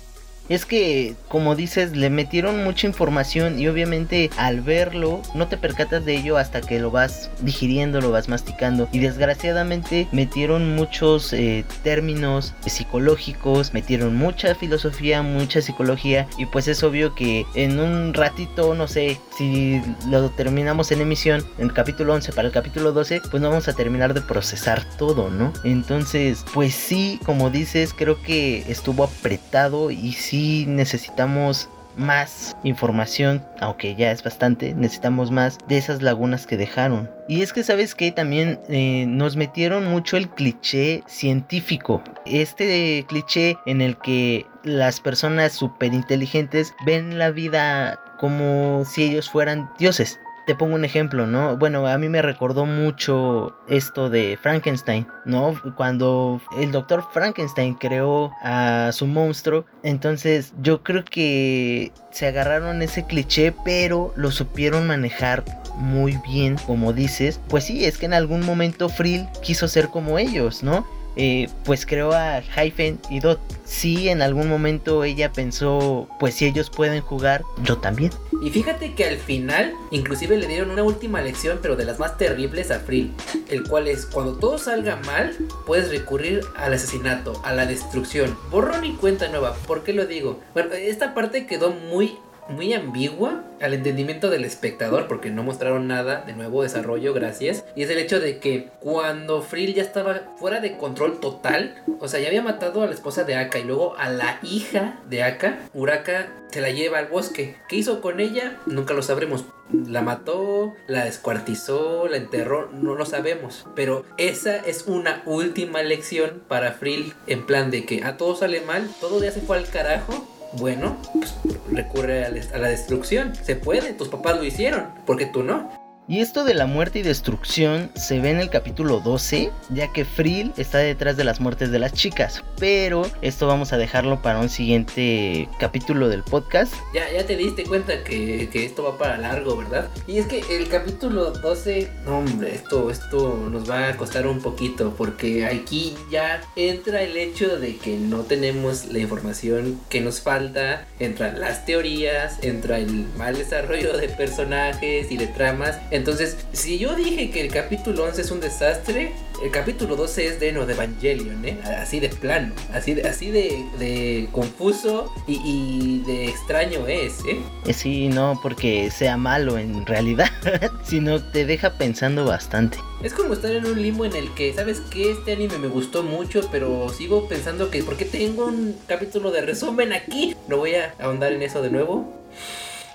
es 0.50 0.66
que, 0.66 1.16
como 1.28 1.56
dices, 1.56 1.96
le 1.96 2.10
metieron 2.10 2.64
mucha 2.64 2.88
información 2.88 3.60
y 3.60 3.68
obviamente 3.68 4.32
al 4.36 4.62
verlo 4.62 5.22
no 5.36 5.48
te 5.48 5.58
percatas 5.58 6.04
de 6.06 6.18
ello 6.18 6.38
hasta 6.38 6.62
que 6.62 6.80
lo 6.80 6.90
vas 6.90 7.30
digiriendo, 7.42 8.02
lo 8.02 8.12
vas 8.12 8.28
masticando. 8.28 8.90
Y 8.92 9.00
desgraciadamente 9.00 10.08
metieron 10.12 10.76
muchos 10.76 11.32
eh, 11.34 11.64
términos 11.84 12.56
psicológicos, 12.66 13.74
metieron 13.74 14.16
mucha 14.16 14.56
filosofía, 14.56 15.22
mucha 15.22 15.62
psicología 15.62 16.28
y 16.38 16.48
pues 16.48 16.68
es 16.68 16.84
obvio 16.84 17.14
que 17.14 17.46
en 17.54 17.80
un 17.80 18.14
ratito, 18.16 18.74
no 18.74 18.88
sé, 18.88 19.20
si 19.38 19.82
lo 20.10 20.30
terminamos 20.32 20.92
en 20.92 21.02
emisión, 21.02 21.46
en 21.60 21.70
capítulo 21.70 22.14
11 22.16 22.34
para 22.34 22.48
el 22.48 22.54
capítulo 22.54 22.92
12, 22.92 23.22
pues 23.30 23.42
no 23.42 23.50
vamos 23.50 23.68
a 23.68 23.74
terminar 23.74 24.16
de 24.16 24.22
procesar 24.22 24.84
todo, 24.98 25.30
¿no? 25.30 25.54
Entonces, 25.64 26.44
pues 26.54 26.74
sí, 26.74 27.20
como 27.24 27.52
dices, 27.52 27.94
creo 27.96 28.22
que 28.24 28.64
estuvo 28.68 29.04
apretado 29.04 29.92
y 29.92 30.14
sí 30.14 30.39
necesitamos 30.68 31.70
más 31.98 32.56
información, 32.64 33.44
aunque 33.60 33.96
ya 33.96 34.12
es 34.12 34.24
bastante, 34.24 34.74
necesitamos 34.74 35.32
más 35.32 35.58
de 35.68 35.78
esas 35.78 36.02
lagunas 36.02 36.48
que 36.48 36.58
dejaron. 36.58 37.10
Y 37.28 37.42
es 37.42 37.52
que 37.52 37.64
sabes 37.64 37.94
que 37.94 38.12
también 38.12 38.60
eh, 38.70 39.06
nos 39.08 39.36
metieron 39.36 39.86
mucho 39.86 40.18
el 40.18 40.30
cliché 40.30 41.04
científico. 41.08 42.02
Este 42.26 43.06
cliché 43.08 43.58
en 43.66 43.82
el 43.82 43.98
que 43.98 44.46
las 44.64 45.02
personas 45.02 45.54
súper 45.54 45.94
inteligentes 45.94 46.74
ven 46.86 47.18
la 47.18 47.32
vida 47.32 48.00
como 48.18 48.84
si 48.86 49.04
ellos 49.04 49.30
fueran 49.30 49.70
dioses 49.78 50.20
te 50.50 50.56
pongo 50.56 50.74
un 50.74 50.84
ejemplo, 50.84 51.28
¿no? 51.28 51.58
Bueno, 51.58 51.86
a 51.86 51.96
mí 52.00 52.10
me 52.10 52.24
recordó 52.24 52.66
mucho 52.66 53.56
esto 53.68 54.10
de 54.10 54.36
Frankenstein, 54.42 55.06
¿no? 55.24 55.54
Cuando 55.78 56.42
el 56.58 56.72
doctor 56.72 57.06
Frankenstein 57.14 57.76
creó 57.76 58.32
a 58.42 58.90
su 58.92 59.06
monstruo, 59.06 59.66
entonces 59.84 60.52
yo 60.60 60.82
creo 60.82 61.06
que 61.06 61.92
se 62.10 62.26
agarraron 62.26 62.82
ese 62.82 63.06
cliché, 63.06 63.54
pero 63.64 64.12
lo 64.16 64.32
supieron 64.32 64.88
manejar 64.88 65.46
muy 65.76 66.18
bien, 66.28 66.56
como 66.66 66.94
dices. 66.94 67.40
Pues 67.48 67.66
sí, 67.66 67.86
es 67.86 68.00
que 68.00 68.08
en 68.08 68.16
algún 68.16 68.44
momento 68.44 68.90
Frill 68.90 69.28
quiso 69.44 69.68
ser 69.68 69.90
como 69.90 70.18
ellos, 70.18 70.64
¿no? 70.64 70.84
Eh, 71.22 71.50
pues 71.66 71.86
creó 71.86 72.14
a 72.14 72.42
Hyphen 72.42 72.98
y 73.10 73.20
Dot. 73.20 73.42
Si 73.66 74.08
en 74.08 74.22
algún 74.22 74.48
momento 74.48 75.04
ella 75.04 75.34
pensó, 75.34 76.08
pues 76.18 76.36
si 76.36 76.46
ellos 76.46 76.70
pueden 76.70 77.02
jugar, 77.02 77.44
yo 77.62 77.78
también. 77.78 78.14
Y 78.42 78.50
fíjate 78.52 78.94
que 78.94 79.04
al 79.04 79.18
final, 79.18 79.74
inclusive 79.92 80.38
le 80.38 80.48
dieron 80.48 80.70
una 80.70 80.82
última 80.84 81.22
lección, 81.22 81.60
pero 81.62 81.76
de 81.76 81.84
las 81.84 82.00
más 82.00 82.18
terribles 82.18 82.72
a 82.72 82.80
Frill, 82.80 83.12
el 83.50 83.68
cual 83.68 83.90
es 83.90 84.06
cuando 84.06 84.38
todo 84.38 84.58
salga 84.58 84.96
mal, 85.06 85.36
puedes 85.66 85.90
recurrir 85.90 86.40
al 86.56 86.72
asesinato, 86.72 87.42
a 87.44 87.52
la 87.52 87.66
destrucción. 87.66 88.38
Borrón 88.50 88.86
y 88.86 88.94
cuenta 88.94 89.28
nueva. 89.28 89.56
¿Por 89.68 89.84
qué 89.84 89.92
lo 89.92 90.06
digo? 90.06 90.40
Bueno, 90.54 90.72
esta 90.72 91.14
parte 91.14 91.46
quedó 91.46 91.72
muy 91.72 92.18
muy 92.50 92.74
ambigua 92.74 93.44
al 93.62 93.74
entendimiento 93.74 94.30
del 94.30 94.46
espectador 94.46 95.08
porque 95.08 95.30
no 95.30 95.44
mostraron 95.44 95.88
nada 95.88 96.24
de 96.26 96.34
nuevo 96.34 96.64
desarrollo, 96.64 97.14
gracias. 97.14 97.66
Y 97.76 97.84
es 97.84 97.90
el 97.90 98.00
hecho 98.00 98.20
de 98.20 98.40
que 98.40 98.70
cuando 98.80 99.42
Frill 99.42 99.74
ya 99.74 99.84
estaba 99.84 100.22
fuera 100.38 100.60
de 100.60 100.78
control 100.78 101.20
total, 101.20 101.82
o 102.00 102.08
sea, 102.08 102.20
ya 102.20 102.28
había 102.28 102.42
matado 102.42 102.82
a 102.82 102.88
la 102.88 102.94
esposa 102.94 103.24
de 103.24 103.36
Aka 103.36 103.60
y 103.60 103.64
luego 103.64 103.96
a 103.98 104.10
la 104.10 104.40
hija 104.44 105.00
de 105.10 105.24
Aka, 105.24 105.60
Uraka 105.74 106.34
se 106.52 106.62
la 106.62 106.72
lleva 106.72 106.98
al 106.98 107.08
bosque. 107.08 107.56
¿Qué 107.68 107.76
hizo 107.76 108.02
con 108.02 108.20
ella? 108.20 108.58
Nunca 108.66 108.94
lo 108.94 109.04
sabremos. 109.04 109.46
La 109.72 110.02
mató, 110.02 110.74
la 110.88 111.06
descuartizó, 111.06 112.08
la 112.08 112.18
enterró, 112.18 112.70
no 112.72 112.96
lo 112.96 113.06
sabemos. 113.06 113.68
Pero 113.76 114.04
esa 114.18 114.58
es 114.58 114.86
una 114.88 115.22
última 115.26 115.84
lección 115.84 116.42
para 116.48 116.72
Frill 116.72 117.14
en 117.28 117.46
plan 117.46 117.70
de 117.70 117.86
que 117.86 118.04
a 118.04 118.18
todo 118.18 118.36
sale 118.36 118.62
mal, 118.62 118.90
todo 119.00 119.24
ya 119.24 119.32
se 119.32 119.42
fue 119.42 119.58
al 119.58 119.70
carajo 119.70 120.28
bueno, 120.54 120.98
pues 121.14 121.36
recurre 121.72 122.26
a, 122.26 122.30
la 122.30 122.68
destrucción. 122.68 123.36
Se 123.36 123.56
puede, 123.56 123.94
tus 123.94 124.10
papás 124.10 124.38
lo 124.38 124.44
hicieron, 124.44 124.88
porque 125.06 125.26
tú 125.26 125.44
no. 125.44 125.70
Y 126.10 126.22
esto 126.22 126.44
de 126.44 126.56
la 126.56 126.66
muerte 126.66 126.98
y 126.98 127.02
destrucción 127.04 127.92
se 127.94 128.20
ve 128.20 128.32
en 128.32 128.40
el 128.40 128.50
capítulo 128.50 129.00
12, 129.00 129.52
ya 129.70 129.94
que 129.94 130.06
Frill 130.06 130.52
está 130.58 130.80
detrás 130.80 131.18
de 131.18 131.24
las 131.24 131.40
muertes 131.40 131.70
de 131.70 131.78
las 131.78 131.94
chicas. 131.94 132.44
Pero 132.60 133.04
esto 133.22 133.46
vamos 133.46 133.74
a 133.74 133.78
dejarlo 133.78 134.20
para 134.20 134.40
un 134.40 134.50
siguiente 134.50 135.48
capítulo 135.60 136.10
del 136.10 136.24
podcast. 136.24 136.74
Ya, 136.96 137.12
ya 137.12 137.28
te 137.28 137.38
diste 137.38 137.64
cuenta 137.64 138.04
que, 138.04 138.50
que 138.52 138.66
esto 138.66 138.82
va 138.82 138.98
para 138.98 139.20
largo, 139.20 139.56
¿verdad? 139.56 139.88
Y 140.08 140.18
es 140.18 140.26
que 140.26 140.42
el 140.50 140.68
capítulo 140.68 141.30
12, 141.30 141.92
hombre, 142.08 142.56
esto, 142.56 142.90
esto 142.90 143.48
nos 143.52 143.70
va 143.70 143.90
a 143.90 143.96
costar 143.96 144.26
un 144.26 144.42
poquito 144.42 144.96
porque 144.98 145.46
aquí 145.46 145.96
ya 146.10 146.42
entra 146.56 147.04
el 147.04 147.18
hecho 147.18 147.60
de 147.60 147.78
que 147.78 147.98
no 147.98 148.22
tenemos 148.22 148.88
la 148.88 148.98
información 148.98 149.80
que 149.90 150.02
nos 150.02 150.22
falta, 150.22 150.88
entran 150.98 151.40
las 151.40 151.68
teorías, 151.68 152.40
entra 152.42 152.80
el 152.80 153.06
mal 153.16 153.38
desarrollo 153.38 153.96
de 153.96 154.10
personajes 154.10 155.12
y 155.12 155.18
de 155.18 155.28
tramas. 155.28 155.78
Entonces, 156.00 156.38
si 156.54 156.80
yo 156.80 156.96
dije 156.96 157.30
que 157.30 157.42
el 157.42 157.52
capítulo 157.52 158.06
11 158.06 158.22
es 158.22 158.32
un 158.32 158.40
desastre, 158.40 159.12
el 159.44 159.52
capítulo 159.52 159.98
12 159.98 160.28
es 160.28 160.40
de 160.40 160.54
no 160.54 160.66
de 160.66 160.74
Evangelion, 160.74 161.44
¿eh? 161.44 161.60
Así 161.78 162.00
de 162.00 162.08
plano, 162.08 162.54
así 162.74 162.94
de, 162.94 163.06
así 163.06 163.32
de, 163.32 164.30
confuso 164.32 165.14
y, 165.28 166.02
de 166.08 166.30
extraño 166.30 166.88
es, 166.88 167.20
¿eh? 167.26 167.42
¿eh? 167.66 167.74
Sí, 167.74 168.08
no 168.08 168.40
porque 168.42 168.90
sea 168.92 169.18
malo 169.18 169.58
en 169.58 169.86
realidad, 169.86 170.30
sino 170.86 171.22
te 171.22 171.46
deja 171.46 171.72
pensando 171.72 172.24
bastante. 172.24 172.78
Es 173.04 173.12
como 173.12 173.34
estar 173.34 173.52
en 173.52 173.66
un 173.66 173.82
limbo 173.82 174.06
en 174.06 174.16
el 174.16 174.34
que, 174.36 174.54
¿sabes 174.54 174.80
que 174.80 175.12
Este 175.12 175.34
anime 175.34 175.58
me 175.58 175.68
gustó 175.68 176.02
mucho, 176.02 176.48
pero 176.50 176.88
sigo 176.88 177.28
pensando 177.28 177.70
que, 177.70 177.84
¿por 177.84 177.98
qué 177.98 178.06
tengo 178.06 178.46
un 178.46 178.74
capítulo 178.88 179.32
de 179.32 179.42
resumen 179.42 179.92
aquí? 179.92 180.34
No 180.48 180.56
voy 180.56 180.76
a 180.76 180.96
ahondar 180.98 181.34
en 181.34 181.42
eso 181.42 181.62
de 181.62 181.70
nuevo. 181.70 182.14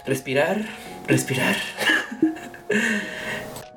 Respirar, 0.07 0.65
respirar. 1.07 1.57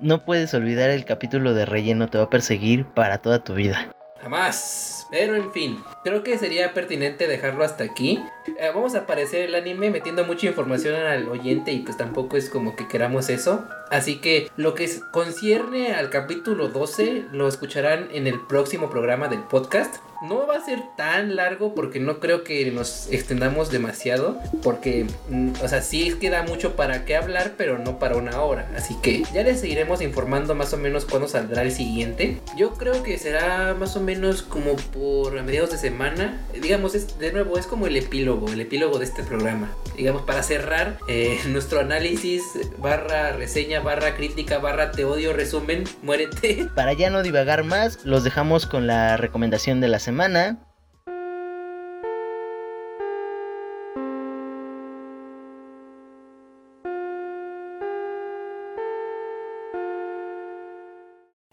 no 0.01 0.23
puedes 0.23 0.53
olvidar 0.53 0.89
el 0.89 1.05
capítulo 1.05 1.53
de 1.53 1.65
relleno, 1.65 2.07
te 2.07 2.17
va 2.17 2.25
a 2.25 2.29
perseguir 2.29 2.85
para 2.85 3.19
toda 3.19 3.43
tu 3.43 3.53
vida. 3.53 3.93
Jamás. 4.21 4.97
Pero 5.09 5.35
en 5.35 5.51
fin, 5.53 5.81
creo 6.03 6.21
que 6.21 6.37
sería 6.37 6.73
pertinente 6.73 7.27
dejarlo 7.27 7.63
hasta 7.63 7.85
aquí. 7.85 8.21
Eh, 8.59 8.71
vamos 8.73 8.93
a 8.95 8.99
aparecer 8.99 9.43
el 9.43 9.55
anime 9.55 9.89
metiendo 9.89 10.25
mucha 10.25 10.47
información 10.47 10.95
al 10.95 11.29
oyente 11.29 11.71
y 11.71 11.79
pues 11.79 11.95
tampoco 11.95 12.35
es 12.35 12.49
como 12.49 12.75
que 12.75 12.87
queramos 12.87 13.29
eso. 13.29 13.65
Así 13.89 14.19
que 14.19 14.51
lo 14.57 14.73
que 14.73 14.89
concierne 15.11 15.93
al 15.93 16.09
capítulo 16.09 16.67
12 16.67 17.27
lo 17.31 17.47
escucharán 17.47 18.09
en 18.11 18.27
el 18.27 18.39
próximo 18.47 18.89
programa 18.89 19.29
del 19.29 19.43
podcast. 19.43 19.95
No 20.21 20.47
va 20.47 20.55
a 20.55 20.65
ser 20.65 20.81
tan 20.95 21.35
largo 21.35 21.75
porque 21.75 21.99
no 21.99 22.19
creo 22.19 22.43
que 22.43 22.69
nos 22.71 23.07
extendamos 23.11 23.71
demasiado. 23.71 24.39
Porque, 24.63 25.05
mm, 25.29 25.51
o 25.63 25.67
sea, 25.67 25.81
sí 25.81 26.13
queda 26.19 26.43
mucho 26.43 26.75
para 26.75 27.05
qué 27.05 27.15
hablar, 27.15 27.53
pero 27.57 27.77
no 27.77 27.99
para 27.99 28.17
una 28.17 28.41
hora. 28.41 28.69
Así 28.75 28.95
que 29.01 29.23
ya 29.33 29.43
les 29.43 29.59
seguiremos 29.59 30.01
informando 30.01 30.55
más 30.55 30.73
o 30.73 30.77
menos 30.77 31.05
cuándo 31.05 31.27
saldrá 31.27 31.61
el 31.61 31.71
siguiente. 31.71 32.39
Yo 32.57 32.73
creo 32.73 33.03
que 33.03 33.17
será 33.17 33.75
más 33.77 33.95
o 33.95 34.01
menos 34.01 34.41
como 34.41 34.75
por 34.75 35.41
mediados 35.43 35.71
de 35.71 35.77
semana. 35.77 36.41
Digamos, 36.59 37.17
de 37.19 37.31
nuevo, 37.31 37.57
es 37.57 37.67
como 37.67 37.87
el 37.87 37.97
epílogo, 37.97 38.51
el 38.51 38.61
epílogo 38.61 38.99
de 38.99 39.05
este 39.05 39.23
programa. 39.23 39.71
Digamos, 39.95 40.23
para 40.23 40.43
cerrar 40.43 40.97
eh, 41.07 41.39
nuestro 41.47 41.79
análisis 41.79 42.43
barra 42.77 43.33
reseña, 43.33 43.79
barra 43.81 44.15
crítica, 44.15 44.57
barra 44.57 44.91
te 44.91 45.05
odio, 45.05 45.33
resumen, 45.33 45.83
muérete. 46.01 46.67
Para 46.75 46.93
ya 46.93 47.09
no 47.09 47.23
divagar 47.23 47.63
más, 47.63 48.03
los 48.05 48.23
dejamos 48.23 48.65
con 48.65 48.87
la 48.87 49.17
recomendación 49.17 49.81
de 49.81 49.87
la 49.87 49.99
semana. 50.07 50.57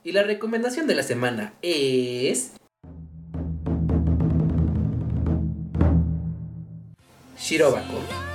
Y 0.04 0.12
la 0.12 0.22
recomendación 0.22 0.86
de 0.86 0.94
la 0.94 1.02
semana 1.02 1.54
es... 1.62 2.52
Shirobako. 7.36 8.33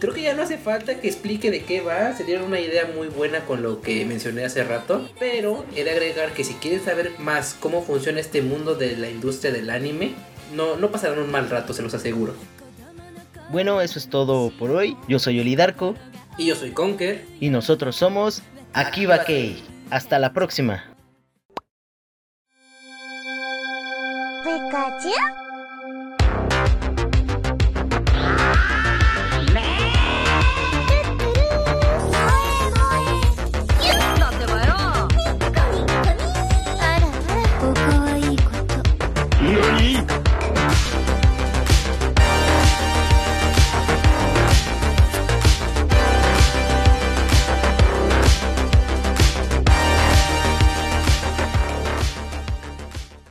Creo 0.00 0.14
que 0.14 0.22
ya 0.22 0.32
no 0.32 0.42
hace 0.42 0.56
falta 0.56 0.98
que 0.98 1.08
explique 1.08 1.50
de 1.50 1.62
qué 1.62 1.82
va, 1.82 2.16
sería 2.16 2.42
una 2.42 2.58
idea 2.58 2.90
muy 2.96 3.08
buena 3.08 3.40
con 3.40 3.62
lo 3.62 3.82
que 3.82 4.06
mencioné 4.06 4.46
hace 4.46 4.64
rato, 4.64 5.06
pero 5.18 5.66
he 5.76 5.84
de 5.84 5.90
agregar 5.90 6.32
que 6.32 6.42
si 6.42 6.54
quieren 6.54 6.82
saber 6.82 7.12
más 7.18 7.54
cómo 7.60 7.82
funciona 7.82 8.18
este 8.18 8.40
mundo 8.40 8.74
de 8.74 8.96
la 8.96 9.10
industria 9.10 9.52
del 9.52 9.68
anime, 9.68 10.14
no, 10.54 10.76
no 10.76 10.90
pasarán 10.90 11.18
un 11.18 11.30
mal 11.30 11.50
rato, 11.50 11.74
se 11.74 11.82
los 11.82 11.92
aseguro. 11.92 12.34
Bueno, 13.50 13.82
eso 13.82 13.98
es 13.98 14.08
todo 14.08 14.50
por 14.58 14.70
hoy. 14.70 14.96
Yo 15.06 15.18
soy 15.18 15.38
Olidarco. 15.38 15.94
Y 16.38 16.46
yo 16.46 16.56
soy 16.56 16.70
Conker. 16.70 17.26
Y 17.38 17.50
nosotros 17.50 17.94
somos 17.94 18.42
Akiba 18.72 19.24
Kei. 19.24 19.62
Hasta 19.90 20.18
la 20.18 20.32
próxima. 20.32 20.84
Pikachu. 24.44 25.39